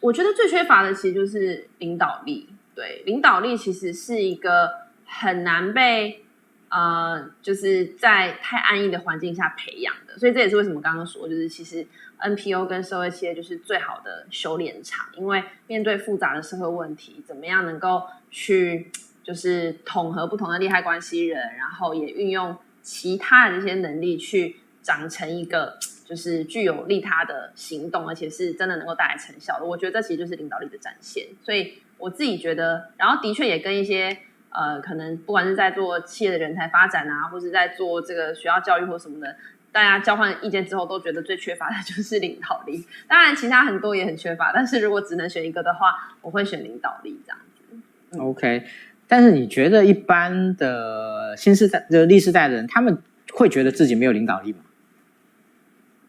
[0.00, 2.48] 我觉得最缺乏的其实就是领导力。
[2.74, 4.70] 对，领导力其实是一个
[5.04, 6.24] 很难被
[6.70, 10.16] 呃，就是在太安逸的环境下培养的。
[10.16, 11.86] 所以这也是为什么刚刚说，就是其实
[12.20, 18.90] NPO 跟社会企业就是最好的修炼场，因为面对复杂的社会问题，怎么样能够去
[19.22, 22.56] 就是统合不同的利害关系人，然后也运用。
[22.80, 29.66] 其他的这些能力去长成一个，就是具有利他的行动，而且是真的能够带来成效的。
[29.66, 31.26] 我觉得这其实就是领导力的展现。
[31.44, 34.16] 所以我自己觉得，然后的确也跟一些
[34.50, 39.36] 呃，可能不管是在做企业的人才发展啊，或是在做这个学校教育或什么的，
[39.70, 42.84] 大家交换意见之后都觉得最缺乏的 就是领导力。
[43.06, 47.76] 当然，其他很多也很缺乏，但是如果只能选一个的话，我会选领导力这样子。
[48.12, 48.64] 嗯、OK。
[49.10, 52.98] 但是你觉得一般的新世代、的历世代的人，他们
[53.32, 54.58] 会觉得自己没有领导力吗？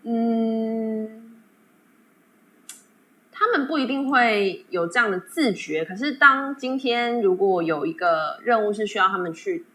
[0.04, 1.19] 嗯，他
[3.68, 5.86] 不一定会有这样的自觉。
[5.86, 9.66] 可是，当今天如果有一个任务是需要他们去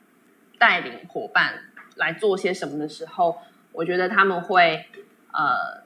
[0.59, 1.55] 带领伙伴
[1.97, 3.39] 来做些什么的时候，
[3.73, 4.87] 我觉得他们会
[5.33, 5.83] 呃，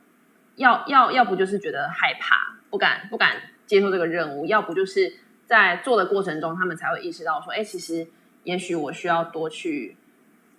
[0.56, 3.36] 要要要不就是觉得害怕，不敢不敢
[3.66, 5.14] 接受这个任务，要不就是
[5.46, 8.06] 在做的过程中，他们才会意识到说，哎，其实
[8.44, 9.96] 也许我需要多去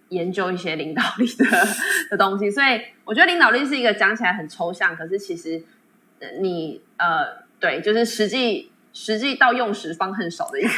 [0.10, 1.46] 研究一些领导力的
[2.10, 2.50] 的东西。
[2.50, 5.64] 所以我觉得领导力是一个讲起来很抽象，可是其实
[6.42, 10.70] 你呃，对，就是实际实际到用时方恨少的一个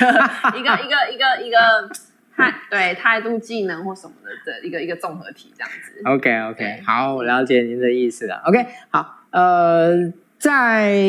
[0.57, 1.89] 一个一个一个一个
[2.35, 6.01] 态对态度、技能或什么的的一个一个综合体这样子。
[6.05, 8.41] OK OK，好，我了解您的意思了。
[8.45, 9.17] OK，好。
[9.31, 10.99] 呃，在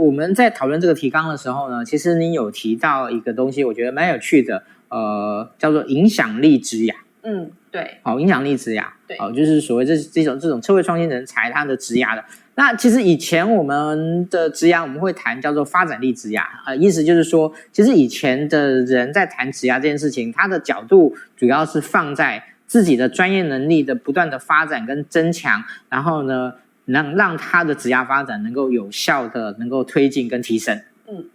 [0.00, 6.94] 我们在讨论这个提纲的时候呢，其实你有提到一个东西，我觉得蛮有趣的，呃，叫做影响力之雅。
[7.22, 7.98] 嗯，对。
[8.02, 8.94] 好，影响力之雅。
[9.08, 9.18] 对。
[9.18, 12.24] 好，就是所谓这这种这种社会创新人才他的职涯的。
[12.56, 26.54] 那其实以前我们的职涯我们会谈叫做发展力职涯，呃，意思就是说，其实以前的人在谈职涯这件事情，他的角度主要是放在自己的专业能力的不断的发展跟增强，然后呢。
[26.88, 31.28] 能让他的职涯发展能够有效的能够推进跟提升，嗯，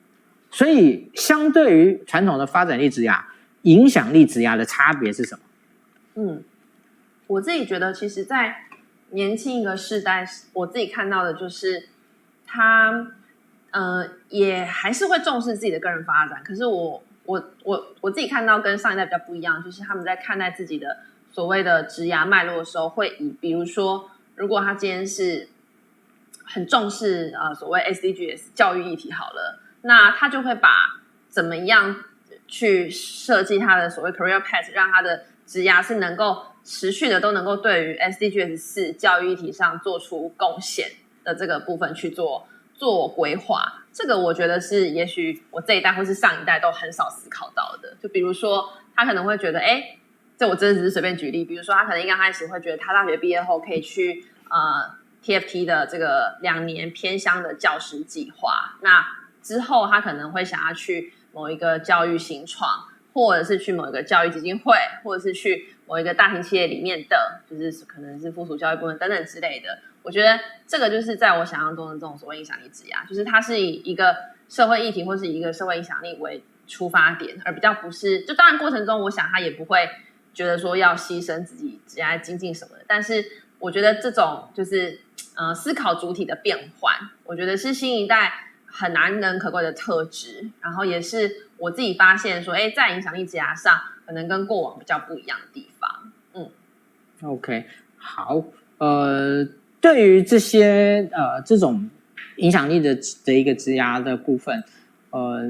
[0.49, 3.19] 所以相对于传统的发展力职涯，
[3.63, 5.41] 影响力职涯的差别是什么？
[6.15, 6.43] 嗯，
[7.27, 8.55] 我自己觉得，其实，在
[9.11, 11.87] 年轻一个世代，我自己看到的就是
[12.45, 13.07] 他，
[13.71, 16.43] 呃，也还是会重视自己的个人发展。
[16.43, 20.97] 可是我，我，我，我自己看到跟上一代比较不一样，就是他们在看待自己的
[21.31, 24.09] 所谓的职涯脉络的时候，会以比如说。
[24.33, 25.49] 如果他今天是
[26.45, 30.69] 很重视呃所谓 SDGs 教育议题好了，那他就会把
[31.29, 32.03] 怎么样
[32.47, 40.89] 去设计他的所谓 career path，让他的职涯是能够持续的都能够对于 SDGs 四教育议题上做出贡献
[41.23, 43.83] 的这个部分去做做规划。
[43.93, 47.95] 这个我觉得是也许我这一代或是上一代都很少思考到的。
[48.01, 49.97] 就比如说他可能会觉得，哎，
[50.37, 54.25] 这我真的只是随便举例，比如说他可能一刚开始会觉得他大学毕业后可以去。
[54.53, 54.83] 呃
[55.23, 59.07] ，TFT 的这个两年偏乡的教师计划，那
[59.41, 69.79] 之后他可能会想要去某一个教育新创，或者是去某一个教育基金会，或者是去某一个大型企业里面的，就是可能是附属教育部门等等之类的。
[70.03, 74.15] 我觉得这个就是在我想象中的这种所谓影响力质押，就是它是以一个
[74.47, 78.21] 社会议题或是以一个社会影响力为出发点，而比较不是。
[78.21, 79.89] 就当然过程中，我想他也不会
[80.33, 83.25] 觉得说要牺牲自己职涯精进什么的，但是。
[83.61, 85.01] 我觉得这种就是
[85.35, 88.33] 呃思考主体的变换，我觉得是新一代
[88.65, 90.49] 很难能可贵的特质。
[90.61, 93.79] 然后也是我自己发现说，哎，在影响力职涯上，
[94.11, 95.89] 可能跟过往比较不一样的地方。
[96.33, 96.49] 嗯
[97.23, 97.63] ，OK，
[97.95, 98.43] 好，
[98.77, 99.47] 呃，
[99.79, 101.89] 对于这些呃这种
[102.35, 102.93] 影响力的
[103.23, 104.61] 的一个职涯的部分，
[105.11, 105.49] 呃，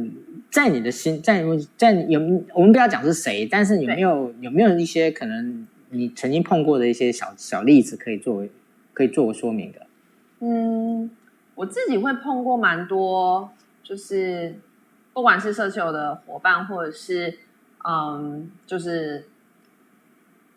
[0.51, 1.43] 在你的心，在
[1.75, 2.19] 在有
[2.53, 5.67] 我们不要讲是谁，但是有没有有没有一些可能？
[5.93, 8.49] 你曾经碰过的一些小小例子，可以作为
[8.93, 9.87] 可以作为说明的。
[10.39, 11.09] 嗯，
[11.55, 13.51] 我自己会碰过蛮多，
[13.83, 14.55] 就是
[15.11, 17.39] 不管是社球的伙伴，或者是
[17.87, 19.27] 嗯，就是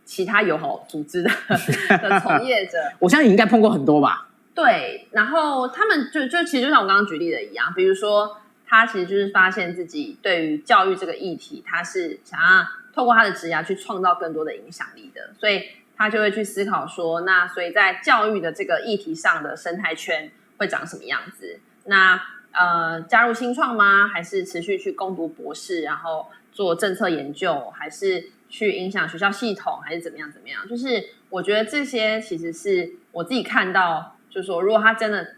[0.04, 1.30] 其他友好组织的
[1.98, 4.28] 的从业者， 我相信你应该碰过很多吧？
[4.54, 12.66] 对，然后他们就就其实就像我刚刚举例的一样，比如说他其实就是发现自己对于教育这个议题，他是想要。
[12.94, 15.64] 透过他的职涯去创造更多的影响力的，所以
[15.96, 21.58] 他就会去思考说，那所以在教育的这个议题上的生态圈会长什么样子？
[21.86, 22.22] 那
[22.52, 24.06] 呃，加入新创吗？
[24.06, 30.66] 还是持续去攻读博士，然后做政策研究，还是去影响学校系统，还是怎么样怎么样？
[30.66, 35.34] 就是我觉得这些其实是我自己看到，就是说，如果他真的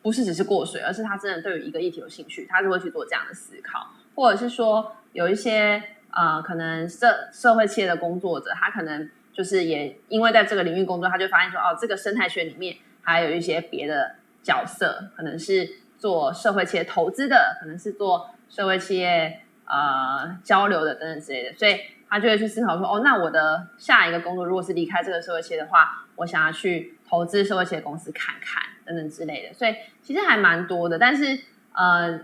[0.00, 5.82] 不是只是过水，而是他真的对于一个议题有兴趣，他就会去做这样的思考，或者是说有一些。
[6.12, 31.38] 呃，可能社社会企业的工作者，他可能就是也因为在这个领域工作，他就发现说，哦，这个生态圈里面还有一些别的角色，可能是做社会企业投资的，可能是做社会企业呃交流的等等之类的，所以他就会去思考说，哦，那我的下一个工作如果是离开这个社会企业的话，我想要去投资社会企业公司看看等等之类的，所以其实还蛮多的，但是
[31.72, 32.20] 呃。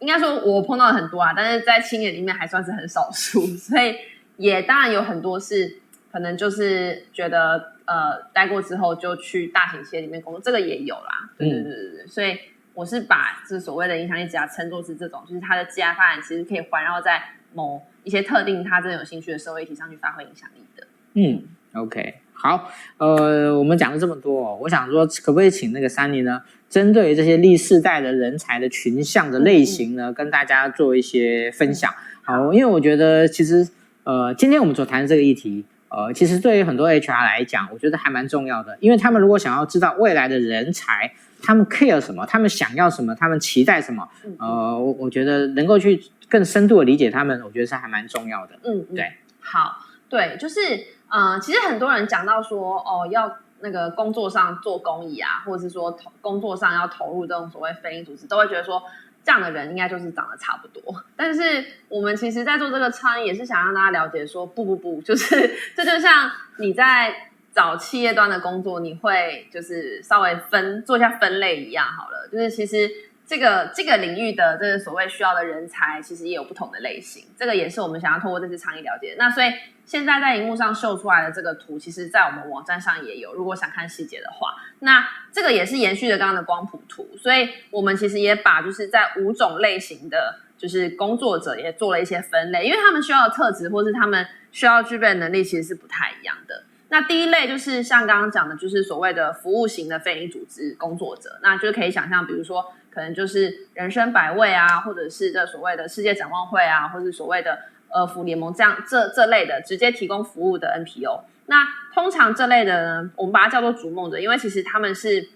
[0.00, 3.96] 应该说，我碰到了很多啊，但是在青年里面还算是很少数，所以
[4.36, 5.78] 也当然有很多是
[6.12, 11.30] 可能就是觉得呃待过之后就去大型企业里面工作，这个也有啦。
[11.38, 12.38] 对对对对对，所以
[12.74, 17.22] 我是把这所谓的影响力职涯称作是这种，就是它的职涯发展其实可以环绕在
[17.52, 20.86] 某一些特定他真的有兴趣的社会议题上去发挥影响力的。
[21.14, 21.42] 嗯
[21.74, 22.68] ，OK，好，
[22.98, 26.42] 呃，我们讲了这么多，我想说可不可以请那个 Sunny 呢？
[26.68, 31.94] 针对于这些历世代的人才的群像的类型呢，嗯、跟大家做一些分享。
[32.24, 33.68] 好，因为我觉得其实
[34.02, 41.12] 呃，今天我们所谈的这个议题，呃，其实对于很多 HR 来讲，我觉得还蛮重要的，因为他们如果想要知道未来的人才
[41.44, 44.08] 他们 care 什么，他们想要什么，他们期待什么。
[44.24, 48.54] 嗯、呃，我我觉得能够去更深度的理解他们，我觉得是还蛮重要的。
[48.64, 49.78] 嗯，对，好，
[50.08, 50.60] 对，就是
[51.08, 58.82] 呃，其实很多人讲到说，哦，要那个工作上做公益啊，或者是说投工作上要投入这种所谓非营组织，都会觉得说。
[59.26, 60.82] 这样的人应该就是长得差不多，
[61.16, 72.90] 但是我们其实，在做这个倡议，也是想让大家了解说，不不不，就是这就像你在找企业端的工作，你会就是稍微分做一下分类一样好了，就是其实。
[73.26, 77.24] 这个这个领域的这个所谓需要的人才，其实也有不同的类型。
[77.38, 79.16] 这个也是我们想要通过这次倡议了解。
[79.18, 79.50] 那所以
[79.86, 83.32] 现在在荧幕上秀出来的这个图，其实在我们网站上也有。
[83.32, 87.16] 如果想看细节的话，那这个也是延续着刚刚的光谱图。
[87.16, 96.64] 所以我们其实也把就是在五种类型的，就是工作者也做了一些分类，因为他们需要的特质或是他们需要具备的能力，其实是不太一样的。
[96.94, 102.64] 那第一类就是像刚刚讲的，就是所谓的服务型的非营组织工作者，那就可以想象，比如说。
[102.94, 111.24] 可能就是人生百味啊，或者是这所谓的世界展望会啊，或者是所谓的呃福联盟这样这这类的直接提供服务的 NPO。
[111.46, 115.28] 那通常这类的呢，我们把它叫做逐梦者，因为其实他们是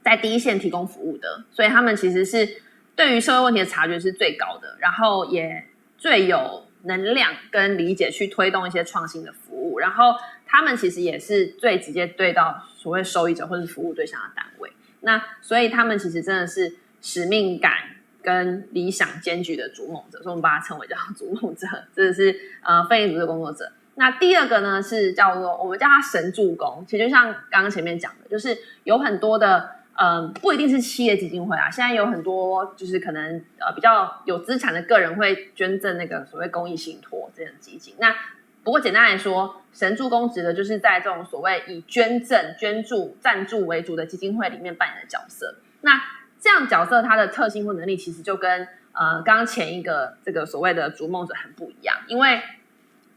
[0.00, 2.48] 在第一线提供服务的，所以他们其实是
[2.94, 5.66] 对于社会问题的察觉是最高的，然后也
[5.98, 10.14] 最有能量跟理解去推动一些创新的服务，然后
[10.46, 14.72] 他们其实也是最直接对到所谓受益者或者是服务对象的单位。
[15.00, 16.76] 那所以他们其实真的是。
[17.02, 17.72] 使命感
[18.20, 22.34] 跟理想兼具的逐梦者，所以我们把它称为叫逐梦者，这是
[22.64, 23.70] 呃非营组织工作者。
[23.94, 37.94] 那第二个呢是叫做我们叫他神助攻，其实就像刚刚前面讲的，就是有很多的呃不一定是企业基金会啊，现在有很多就是可能呃比较有资产的个人会捐赠那个所谓公益信托这样的基金。
[37.98, 38.14] 那
[38.62, 45.56] 不过简单来说，神助攻指的就是在这种所谓以捐赠、捐助、赞助为主的基金会里面扮演的角色。
[45.82, 46.02] 那
[46.40, 51.96] 这样角色它的特性或能力，其实就跟呃刚刚前一个这个所谓的逐梦者很不一样。
[52.08, 52.42] 因为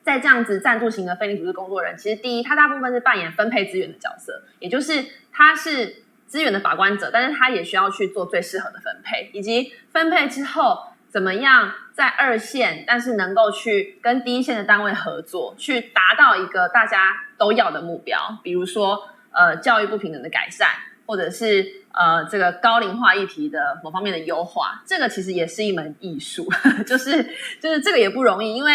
[0.04, 20.70] 在这样子赞助型的非营利组织工作人，其实第一，他大部分是扮演分配资源的角色，也就是他是资源的把关者，但是他也需要去做最适合的分配，以及分配之后怎么样在二线，但是能够去跟第一线的单位合作，去达到一个大家都要的目标，比如说呃教育不平等的改善。
[21.10, 26.48] 或者是呃，这个高龄化议题的某方面的优化，这个其实也是一门艺术，
[26.86, 27.24] 就是
[27.60, 28.74] 就是这个也不容易，因为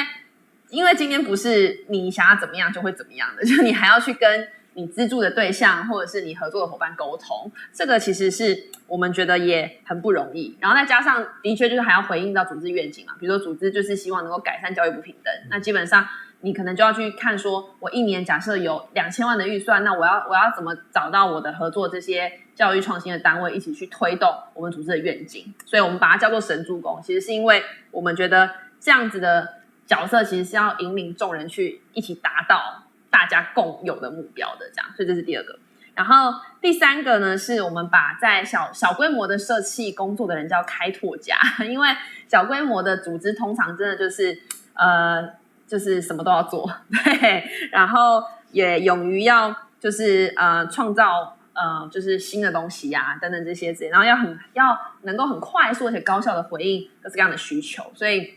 [0.69, 10.57] 因为今天不是你想要怎么样就会怎么样的，就你还要去跟你资助的对象或者是你合作的伙伴沟通，这个其实是我们觉得也很不容易。
[10.61, 16.07] 然后再加上的确就是还要回应到组织愿景嘛，比如说组织就是希望能够改善教育不平等，那基本上。
[16.41, 25.55] 你可能就要去看说，我一年假设有两千万的预算，那我要我要怎么找到我的合作这些教育创新的单位，一起去推动我们组织的愿景？
[25.65, 29.55] 所以我们把它叫做神助攻，其实是因为我们觉得这样子的
[29.87, 32.84] 角色，其实是要引领众人去一起达到
[33.15, 34.91] 大家共有的目标的，这样。
[34.97, 35.57] 所以这是第二个。
[35.95, 41.89] 然后第三个呢，是我们把在小小规模的社企工作的人叫开拓家， 因为
[42.27, 44.37] 小规模的组织通常真的就是
[44.75, 45.43] 呃。
[45.67, 47.43] 就是什么都要做， 对，
[47.73, 58.35] 然后也勇于要就是呃创造呃就是新的东西呀、等等这些之类，然后要很要能够很快速且高效的回应各式各样的需求，所以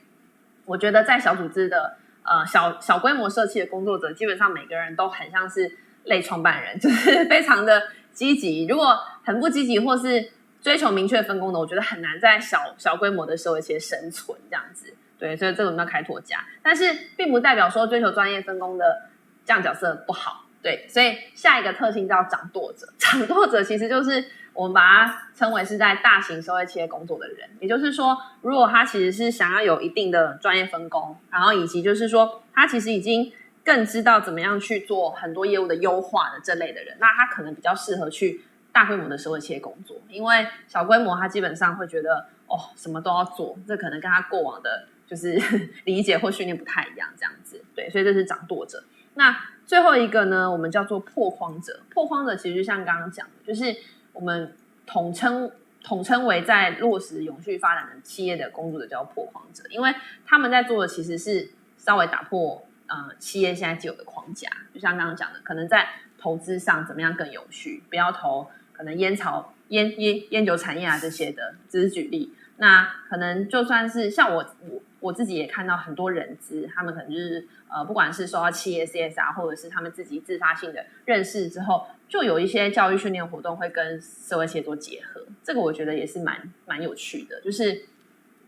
[0.63, 1.97] 我觉得在小组织的
[2.27, 8.67] 呃小小规模社企的工作者，基本上每个人都很像是类创办人， 就是非常的积极。
[8.67, 14.93] 如果很不积极或是追求明确分工的，我觉得很难在小小规模的社会企业生存这样子。
[15.19, 19.09] 对，所以这种叫开拓家，但是并不代表说追求专业分工的
[19.45, 20.46] 这样角色不好。
[20.67, 22.85] 对，所以下一个特性叫掌舵者。
[22.97, 33.31] 掌舵者其实就是我们把它称为是在大型社会企业工作的人，也就是说，如果他其实是想要有一定的专业分工，然后以及就是说他其实已经
[33.63, 38.41] 更知道怎么样去做很多业务的优化的这类的人，那他可能比较适合去
[38.73, 44.87] 大规模的社会企业工作，因为小规模他基本上会觉得哦，什么都要做，这可能跟他过往的。
[45.09, 45.39] 就是
[45.85, 48.83] 理解或训练不太一样，这样子，对，所以这是掌舵者。
[49.13, 49.33] 那
[49.67, 51.81] 最后一个呢，我们叫做破框者。
[51.93, 53.75] 破框者其实就像刚刚讲的，就是
[54.13, 54.55] 我们
[54.85, 55.51] 统称
[55.83, 59.93] 统称为在落实永续发展的企业的工作者叫破框者，因为
[60.25, 64.49] 他们在做的其实是稍微打破呃企业现在既有的框架。
[64.73, 72.33] 就像刚刚讲的，可能在投资上怎么样更永续，不要投可能烟草烟烟烟酒产业啊这些的，只是举例。
[72.55, 74.81] 那可能就算是像我我。
[75.07, 87.39] 我自己也看到很多人资，他们可能就是呃，不管是受到企业 CSR，或者是他们自己自发性的认识之后，就有一些教育训练活动会跟社会企业做结合，这个我觉得也是蛮蛮有趣的。
[87.41, 87.85] 就是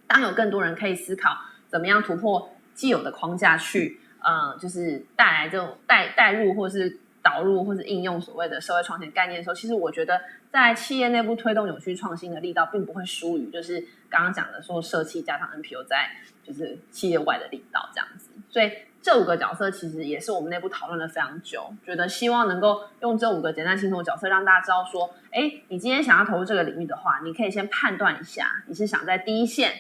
[0.05, 1.29] 当有更多人可以思考
[1.67, 16.09] 怎么样突破既有的框架去，呃，就是带来这种带带入或是导入或是应用所谓的社会创新概念的时候，其实我觉得在企业内部推动永续创新的力道，并不会输于就是刚刚讲的说社企加上 NPO 在
[16.49, 18.71] 就是企业外的领导这样子，所以。
[19.01, 29.71] 这五个角色其实也是我们内部讨论了非常久，觉得希望能够用这五个简单轻松的角色，让大家知道说，哎，你今天想要投入这个领域的话，你可以先判断一下，你是想在第一线，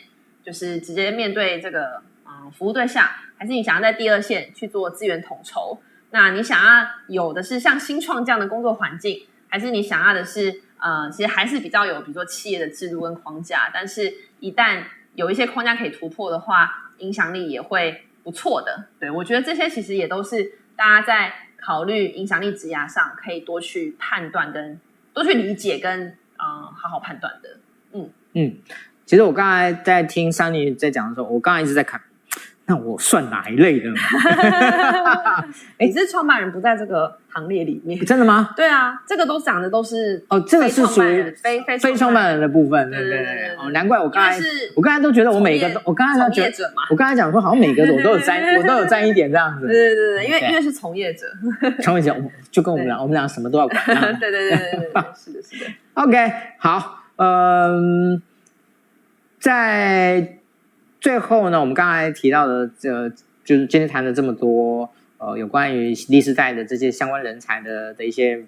[0.41, 5.77] 就是直接面对这个嗯服务对象，还是你想要在第二线去做资源统筹？
[6.11, 14.81] 那你想要有的是像新创这样的工作环境，还是你想要的是呃，其实还是比较有，比如说企业的制度跟框架，但是一旦
[15.15, 18.03] 有一些框架可以突破的话，影响力也会。
[18.21, 24.79] 不错的，对，我觉得这些其实也都是大家在考虑影响力指压上可以多去判断跟
[25.13, 27.57] 多去理解跟啊、好好判断的。
[27.93, 28.57] 嗯嗯，
[29.05, 31.99] 其实我刚才在听三女在讲的时候，我刚才一直在看。
[32.69, 33.89] 那我算哪一类的？
[35.79, 38.51] 你是创办人不在这个行列里面，真的吗？
[38.55, 43.55] 对啊，这个都讲的都是哦，这个是属于非非非创办人的部分，对对对。
[43.57, 44.39] 哦，难怪我刚才
[44.75, 46.51] 我刚才都觉得我每一个都，我刚才都觉得
[46.91, 49.65] 我刚才讲说好像每个我都有沾， 我都有沾一点这样子。
[49.65, 51.25] 对对对对，因为因为是从业者，
[51.81, 52.15] 从业者
[52.51, 53.83] 就跟我们俩，我们俩什么都要管。
[54.19, 55.71] 对对对对对，是的，是的。
[55.95, 58.21] OK，好，嗯，
[59.39, 60.35] 在。
[60.99, 63.09] 最后呢，我们刚才提到的，这
[63.45, 68.43] 就是今天谈了这么多，呃，有关于历史代的这些相关人才的的一些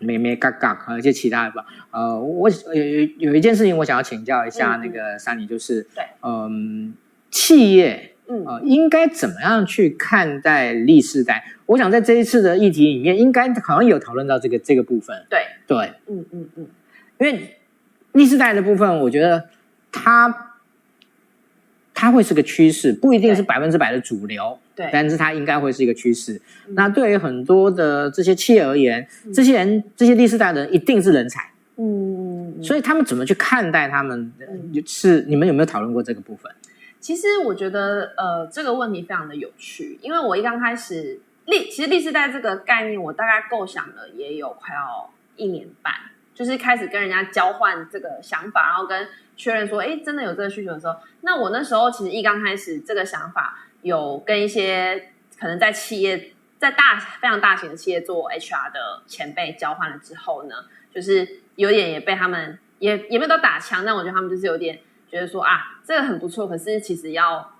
[0.00, 1.64] 眉眉角角和一些其他的吧。
[1.92, 6.92] 呃，我有有有一件事情，我想要请教一下那个 Sunny，就是对，嗯，
[7.30, 11.44] 企业，呃，应该怎么样去看待历世代？
[11.66, 15.24] 我想在这一次的议题里面，应该好像有讨论到这个这个部分。
[15.30, 16.66] 对对，嗯嗯嗯，
[17.18, 17.56] 因为
[18.12, 19.48] 历世代的部分，我觉得
[19.92, 20.45] 它。
[21.98, 26.38] 它会是个趋势，不一定是百分之百的主流，对，但是它应该会是一个趋势。
[26.74, 34.30] 那对于很多的这些企业而言，这些人，这些第四代的人一定是人才，嗯，所以他们怎么去看待他们？
[34.84, 36.52] 是你们有没有讨论过这个部分？
[37.00, 45.94] 其实我觉得，呃，这个问题非常的有趣，因为我一刚开始立，其实第四代这个概念，我大概构想了也有快要一年半，
[46.34, 49.08] 就是开始跟人家交换这个想法，然后跟。
[49.38, 60.54] 确认说，哎，真的有这个需求的时候，那我那时候其实一刚开始这个想法，有跟一些可能在企业，在大非常大型的企业做 HR 的前辈交换了之后呢，
[60.94, 64.78] 就是有点也被他们也也没有都打枪，但我觉得他们就是有点
[65.10, 67.58] 觉得说啊，这个很不错，可是其实要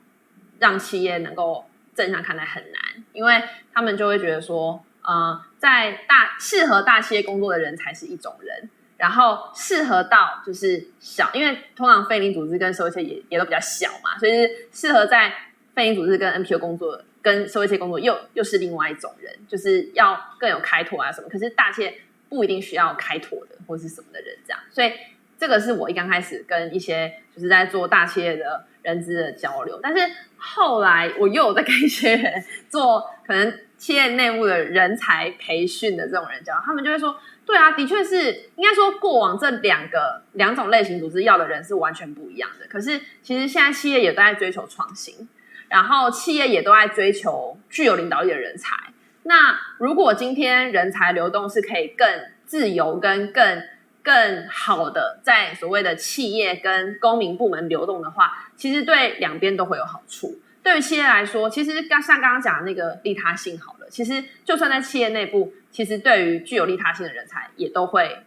[0.60, 3.42] 让企业能够正向看待很难，因为
[3.74, 8.70] 他们就会觉得说，呃，在大适合大企业工作的人才是一种人。
[8.98, 15.30] 然后适合到就是小，因为通常非营组织跟社会企业也也都比较小嘛，所以是适合在
[15.74, 21.28] 非营组织跟 NPO 工作，跟社会企业工作又又是另外一种人，就是要更有开拓啊什么。
[21.28, 21.94] 可是大企业
[22.30, 24.90] 不一定需要开拓的或是什么的人这样，所以
[25.38, 37.14] 这个是我一刚开始跟一些就是在做大企业的人资的交流，但是后来我又在跟一些人做可能企业内部的人才培训的这种人交流，他们就会说。
[37.46, 42.66] 对啊，的确是应该说，过往这两个两种类型组织要的人是完全不一样的。
[42.66, 45.28] 可是其实现在企业也都在追求创新，
[45.68, 48.76] 然后企业也都在追求具有领导力的人才。
[49.22, 52.08] 那如果今天人才流动是可以更
[52.44, 53.62] 自由跟更
[54.02, 60.38] 更好的在所谓的企业跟公民部门流动的话，其实对两边都会有好处。
[60.66, 65.52] 对于企业来说，其实刚像刚刚讲的那个利他性好了，其实就算在企业内部。
[65.70, 68.18] 其实对于具有利他性的人才，也都会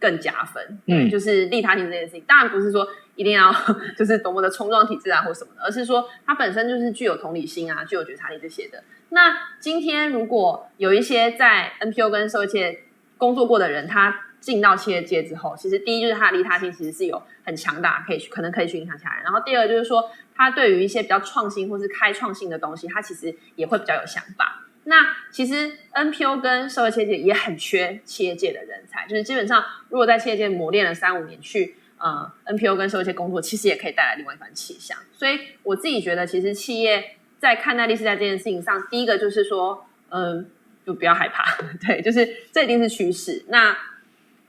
[0.00, 0.80] 更加分。
[0.86, 2.84] 嗯，就是利他性这件事情，当然不是说
[3.14, 3.54] 一定要
[3.96, 8.82] 就是多么的冲撞体制啊或什么的，而是说它本身就是具有同理心啊，具有觉察力这些的。
[9.10, 12.82] 那今天如果有一些在 NPO 跟社会企业
[13.16, 19.22] 工作过的人，他进到企业界之后，其实第一就是他的利他性其实是有很强大，可以去可能可以去影响其他人。
[19.24, 24.66] 然后第二就是说，他对于一些比较创新或是开创性的东西，他其实也会比较有想法。
[24.84, 34.98] 那其实 NPO 跟社会企业界也很缺企业界的人才，就是基本上如果在企业界磨练了三五年去呃 NPO 跟社会界工作，其实也可以带来另外一番气象。
[35.14, 40.50] 所以我自己觉得，其实企业在看待 Z 世代这件事情上，第一个就是说，嗯、
[40.84, 41.44] 就不要害怕，
[41.80, 43.42] 对，就是这一定是趋势。
[43.48, 43.74] 那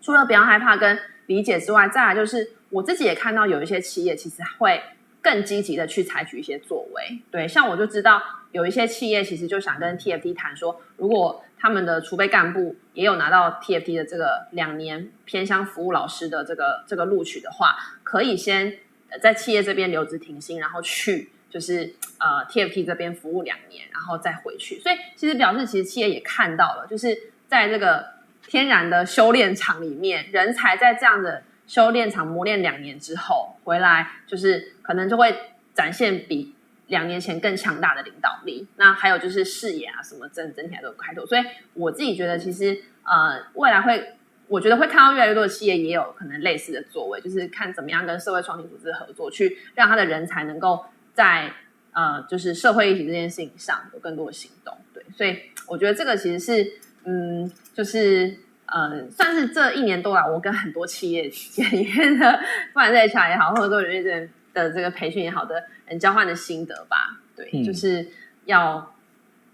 [0.05, 4.79] 除了不要害怕跟理解之外，再来就是我自己也看到有一些企业其实会
[5.19, 7.19] 更积极的去采取一些作为。
[7.31, 18.77] 对，像我就知道有一些企业其实就想跟 TFT 谈说，如果他们的储备干部也有拿到 TFT 的这个两年偏向服务老师的这个这个录取的话，可以先
[19.19, 24.79] 在企业这边留职停薪，然后去就是呃 TFT 这边服务两年，然后再回去。
[24.81, 28.05] 所以其实表示其实企业也看到了，就是在这个
[28.47, 35.35] 天然的修炼场里面，人才在这样的修炼场磨练两年之后回来，就是可能就会
[35.73, 36.53] 展现比。
[36.87, 41.41] 两年前更强大的领导力，那还有就是视野啊，什么整整体来都开拓，所以
[41.73, 44.13] 我自己觉得，其实呃，未来会，
[44.47, 51.51] 我觉得会看到越来越多的企业也有可能类似的作为，就是看怎么样跟社会创新组织合作，去让他的人才能够在
[51.91, 54.77] 呃，就是社会议题这件事情上有更多的行动。
[54.93, 55.35] 对，所以
[55.65, 56.71] 我觉得这个其实是
[57.05, 62.39] 嗯，就是呃，算是这一年多来，我跟很多企业里面的，
[62.73, 65.63] 不管在 HR 也好，或者说人人的这个培训也好的。
[65.87, 68.07] 人交换的心得吧，对，嗯、就是
[68.45, 68.95] 要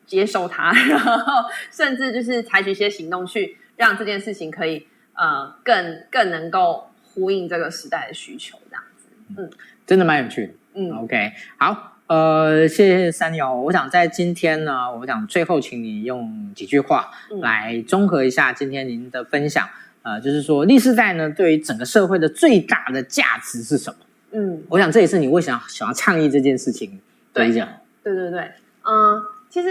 [0.05, 9.51] 接受它， 然后甚至就是采取一些行动，去让这件事情可以呃更更能够呼应这个时代的需求，这样子，嗯，
[9.85, 17.09] 真的蛮有趣的，嗯，OK，好，呃，谢谢 Sunny 哦，我想在今天呢，我想最后请你用几句话
[17.41, 19.65] 来综合一下今天您的分享，
[20.03, 23.99] 嗯、呃，就是说，历世代呢，对于整个社会的最大的价值是什么？
[24.31, 26.99] 嗯，我想这也是你为什么想要倡议这件事情
[27.31, 27.65] 对讲。
[28.03, 28.41] 对对对，
[28.83, 29.69] 嗯，其实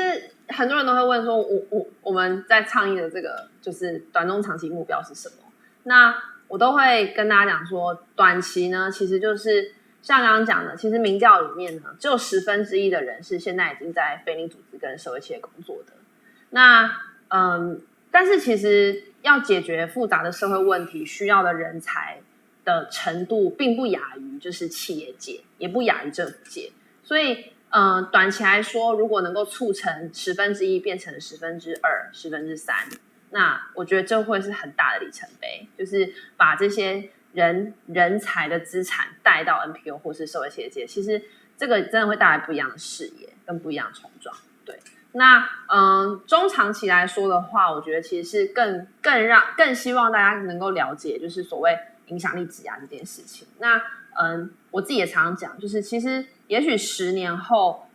[0.49, 5.35] 很多人都会问说，我我我们在倡议的这个就是短中长期目标是什么？
[5.83, 6.15] 那
[6.49, 9.73] 我都会跟大家讲说，短期呢，其实就是
[10.03, 15.93] 像刚刚讲的，其实民调里面呢，只有十分之一的人是现在已经在非营利组织跟社会企业工作的。
[16.51, 16.91] 那
[17.29, 17.81] 嗯，
[18.11, 22.21] 但是其实要解决复杂的社会问题，需要的人才。
[22.63, 26.71] 的程度并不亚于就是企业界，也不亚于政府界，
[27.03, 32.77] 所以，嗯、短期来说，如果能够促成十分之一变成十分之二、十分之三，
[33.31, 41.23] 那我觉得这会是很大的里程碑，就是把这些人人才的资产带到 NPO 或是社会企业界，其实
[41.57, 44.35] 这个真的会带来不一样的视野跟不一样的冲撞。
[44.65, 44.79] 对，
[45.13, 51.79] 那嗯、中长期来说的话，我觉得其实是更更让更希望大家能够了解，就是所谓。
[52.07, 53.81] 影响力挤压这件事情，那
[54.21, 57.87] 嗯，我自己也常常讲，就是其实也许十年后，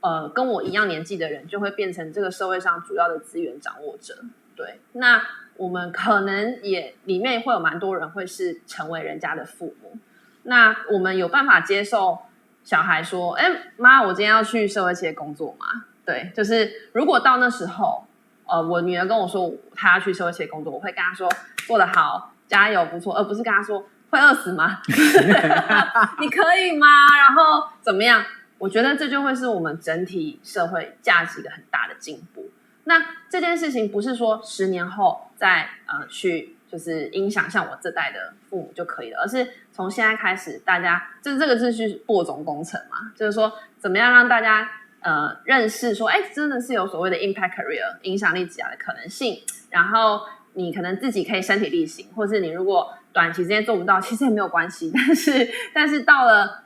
[0.00, 4.22] 呃，跟我一样年纪的人就会变成这个社会上主要的资源掌握者。
[4.54, 5.26] 对，那
[5.56, 9.96] 我们可能也里面会有蛮多人会是成为人家的父母。
[10.44, 12.18] 那我们有办法接受
[12.64, 15.66] 小孩说：“哎，妈，我今天要去社会企业工作吗？”
[16.04, 18.06] 对，就是如果到那时候，
[18.46, 21.28] 呃，我女儿跟我说她要去社会企业工作，我会跟她说
[21.66, 24.80] ：“做得好。”加油，不错，而不是跟她说会饿死吗？
[26.20, 26.86] 你可以吗？
[27.18, 28.24] 然后怎么样？
[28.58, 32.50] 我觉得这就会是我们整体社会价值一个很大的进步。
[32.84, 44.70] 那这件事情不是说十年后再呃去就是影响像我这代的父母就可以了，而是从现在开始，大家就是这个是去播种工程嘛，就是说怎么样让大家
[45.00, 50.20] 呃认识说，哎，真的是有所谓的 impact career 影响力挤压的可能性，然后。
[50.54, 54.92] 你可能自己可以身体力行，或是你如果短期之间做不到，其实也没有关系。
[54.94, 56.64] 但是，但是到了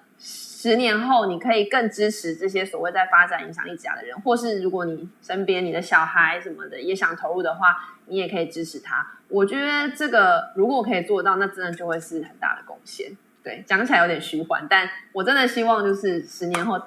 [0.59, 7.77] 十年后，你可以更支持这些所谓在发展影响力挤压的人，或是如果你身边你的小孩什么的也想投入的话，
[8.07, 9.07] 你也可以支持他。
[9.29, 13.15] 我觉得这个如果可以做到，那真的就会是很大的贡献。
[13.45, 16.81] 对，讲起来有点虚幻，但我真的希望就是十年后，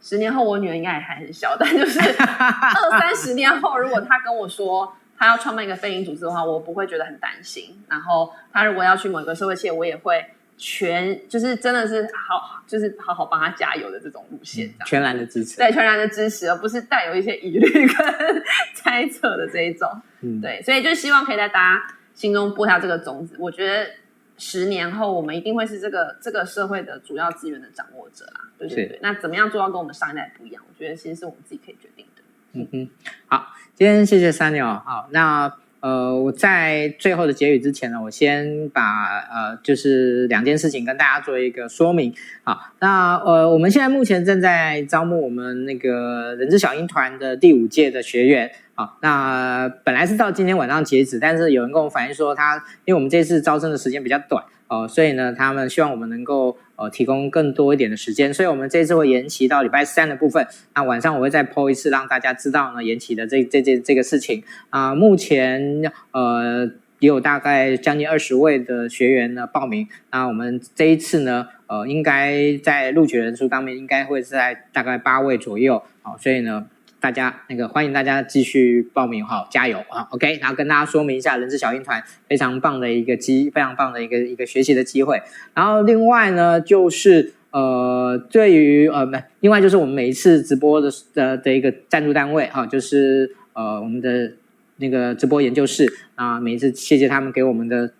[0.00, 4.96] 十年后我女儿应该也还很小，但就是 二三十年后，如果她跟我说。
[5.14, 7.80] 她要创办一个非营组织的话，我不会觉得很担心。
[7.88, 10.24] 然后她如果要去某一个社会企业，我也会
[10.56, 17.96] 全就是真的是好，就是好好帮他加油的这种路线，这样，全然的支持，对，全然的支持，而不是带有一些疑虑跟
[18.74, 19.88] 猜测的这一种。
[20.20, 23.36] 嗯，对，所以就希望可以在大家心中播下这个种子。
[23.38, 23.90] 我觉得
[24.38, 28.42] 十年后我们一定会是这个这个社会的主要资源的掌握者啦。
[28.58, 30.62] 对对对，那怎么样做到跟我们上一代不一样？
[30.68, 32.22] 我觉得其实是我们自己可以决定的。
[32.52, 32.88] 嗯嗯，
[33.26, 33.48] 好。
[33.74, 35.52] 今天谢谢 Sunny 哦，好，那
[35.82, 42.14] 呃，我在最后的结语之前呢，我先把呃，就是两件事情跟大家做一个说明。
[42.44, 48.50] 好，那呃，我们现在目前正在招募我们那个人之小鹰团的第五届的学员。
[48.74, 52.56] 啊，那本来是到今天晚上截止，但是有人跟我反映说他，
[52.86, 54.42] 因为我们这次招生的时间比较短。
[54.72, 60.46] 哦，所以呢，他们希望我们能够呃提供更多一点的时间，所以我们这次会延期到礼拜三的部分。
[60.74, 66.64] 那晚上我会再 po 一次，让大家知道呢延期的这这这这个事情啊、目前呃
[67.00, 69.86] 也有大概将近二十位的学员呢报名。
[70.10, 75.82] 那我们这一次呢，呃，应该在录取人数当面应该会是在大概八位左右。
[76.00, 76.66] 好，所以呢。
[77.02, 85.20] 大家那个欢迎大家继续报名哈，加油啊！OK，然后跟大家说明一下，人资小英团非常棒的一个机，非常棒的一个一个学习的机会。
[85.52, 89.04] 然后另外呢，就是呃，对于呃，
[89.40, 94.34] 另外就是我们每一次直播的的的一个赞助单位哈，就是呃我们的
[94.76, 97.92] 那个直播研究室啊，每一次谢谢他们给我们的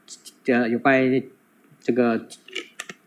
[0.46, 1.28] 呃有关于
[1.82, 2.24] 这个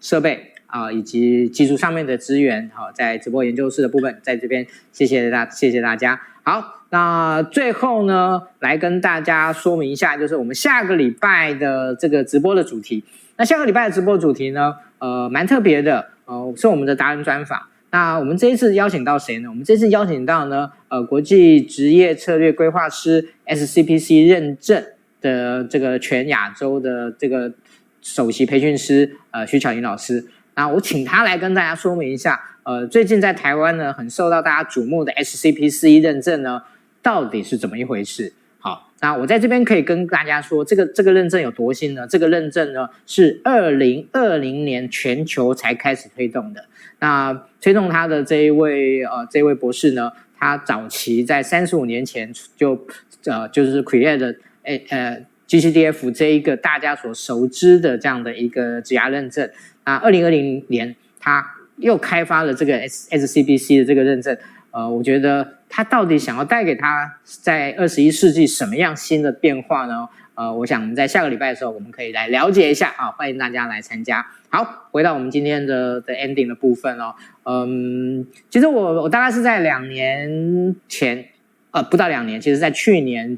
[0.01, 0.51] 设备。
[0.75, 6.19] 啊，以及技术上面的资源，好，在直播研究室的部分，在这边谢谢大，谢谢大家。
[6.43, 13.05] 好，那最后呢，来跟大家说明一下，就是我们下个礼拜的这个直播的主题。
[13.37, 17.57] 那下个礼拜的直播主题呢，呃，蛮特别的，呃，是我们的达人专访。
[17.91, 19.47] 那我们这一次邀请到谁呢？
[19.47, 24.83] 我们这次邀请到呢，呃，国际职业策略规划师 SCPC 认证
[25.21, 27.53] 的这个全亚洲的这个
[28.01, 30.25] 首席培训师，呃，徐巧莹老师。
[30.55, 36.63] 那我请他来跟大家说明一下，呃，最近在台湾呢，很受到大家瞩目的 SCP 四一认证呢，
[37.01, 38.33] 到底是怎么一回事？
[38.57, 42.07] 好，那我在这边可以跟大家说，这个这个认证有多新呢？
[42.07, 46.65] 这个认证呢是二零二零年全球才开始推动的。
[46.99, 52.87] 那推动他的这一位呃这位博士呢，他早期在三十五年前就
[53.25, 59.47] 呃就是 create 的诶呃 GCDF 这一个大家所熟知的这样的一个质押认证。
[59.85, 61.45] 啊，二零二零年他
[61.77, 64.35] 又开发了这个 S SCBC 的这个认证，
[64.71, 70.09] 呃，我觉得他到底想要带给他在二十一世纪什么样新的变化呢？
[70.33, 74.25] 呃，我想我们在下个礼拜的时候，我们可以来了解一下啊，欢迎大家来参加。
[74.49, 77.13] 好，回到我们今天的的 ending 的部分哦，
[77.43, 81.25] 嗯，其实我我大概是在两年前，
[81.71, 83.37] 呃，不到两年，其实在去年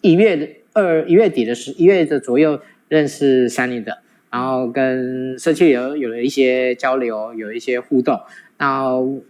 [0.00, 3.98] 一月二一月底的时一月的左右认识 Sunny 的。
[4.34, 8.18] 然后跟社区流有了一些交流，有一些互动。
[8.58, 8.84] 那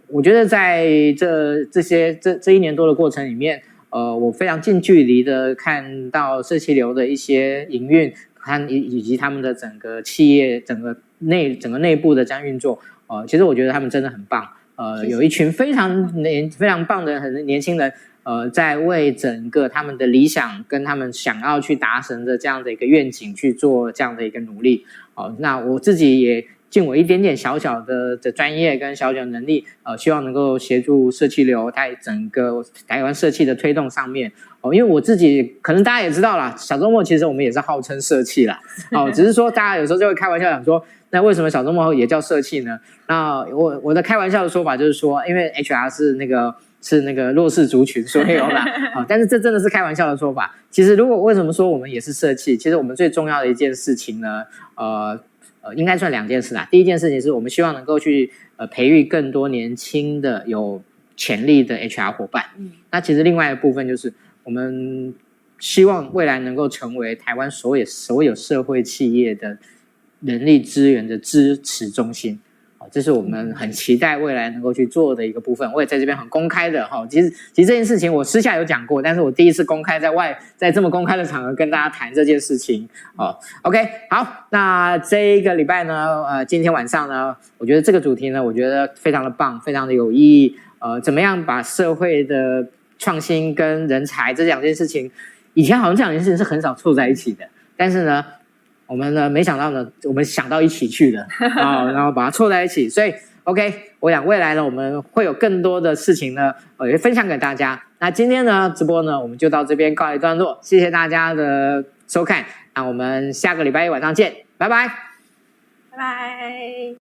[0.07, 0.83] 我觉得在
[1.15, 3.61] 这这些这这一年多的过程里面，
[3.91, 12.79] 呃，我非常近距离的看到社区流的一些营运，看以以及他们的整个企业整个内整个内部的这样运作。
[13.05, 14.43] 呃，其实我觉得他们真的很棒。
[14.75, 17.93] 呃，有一群非常年非常棒的很年轻人。
[18.25, 24.83] 呃，在为整个他们的理想跟他们想要去达成的这样的一个愿景去做这样的一个努力，
[25.13, 34.31] 好，那我自己也尽我一点点小小的的专业跟小小的能力，呃，希望能够协助社气流在整个台湾社气的推动上面，
[34.61, 38.59] 哦，因为我自己可能大家也知道啦，小周末其实我们也是号称社气啦，
[38.91, 42.79] 哦，只是说大家有时候就会开玩笑讲说，那为什么小周末也叫社气呢？
[43.07, 46.55] 那我我的开玩笑的说法就是说，因为 HR 是那个。
[46.85, 48.63] 是那个弱势族群，所以有啦。
[48.93, 50.55] 好，但是这真的是开玩笑的说法。
[50.69, 52.55] 其实，如果为什么说我们也是社企？
[52.55, 54.43] 其实我们最重要的一件事情呢，
[54.75, 55.19] 呃
[55.61, 56.67] 呃，应该算两件事啦。
[56.69, 60.79] 第一件事情是我们希望能够去呃培育更多年轻的有
[61.17, 62.45] 潜力的 HR 伙伴。
[62.59, 64.13] 嗯，那其实另外一部分就是
[64.43, 65.11] 我们
[65.57, 69.57] 希望未来能够成为台湾所有所有社会企业的
[70.21, 72.39] 人力资源的支持中心。
[72.91, 77.05] 这是我们很期待未来能够去做的一个部分，我也在这边很公开的哈。
[77.09, 82.87] 其实，其实这件事情我私下有讲过，但是我第一次公开在外，在这么公开的场合跟大家谈这件事情。
[83.15, 90.55] 哦，OK，好，那这一个礼拜呢，呃，今天晚上呢，我觉得这个主题呢，我觉得非常的棒，非常的有意义。
[90.79, 92.67] 呃，怎么样把社会的
[92.97, 95.09] 创新跟人才这两件事情，
[95.53, 97.45] 以前好像这两件事情是很少凑在一起的，
[97.75, 98.23] 但是呢。
[98.87, 101.25] 我们呢，没想到呢，我们想到一起去了
[101.61, 102.87] 啊，然后把它凑在一起。
[102.87, 103.13] 所以
[103.43, 107.81] ，OK，我想未来呢，我们会有更多的事情呢，呃，也分享给大家。
[107.99, 110.59] 那今天呢，直播呢，我们就到这边告一段落。
[110.61, 112.45] 谢谢大家的收看，
[112.75, 114.87] 那我们下个礼拜一晚上见，拜拜，
[115.91, 117.04] 拜拜。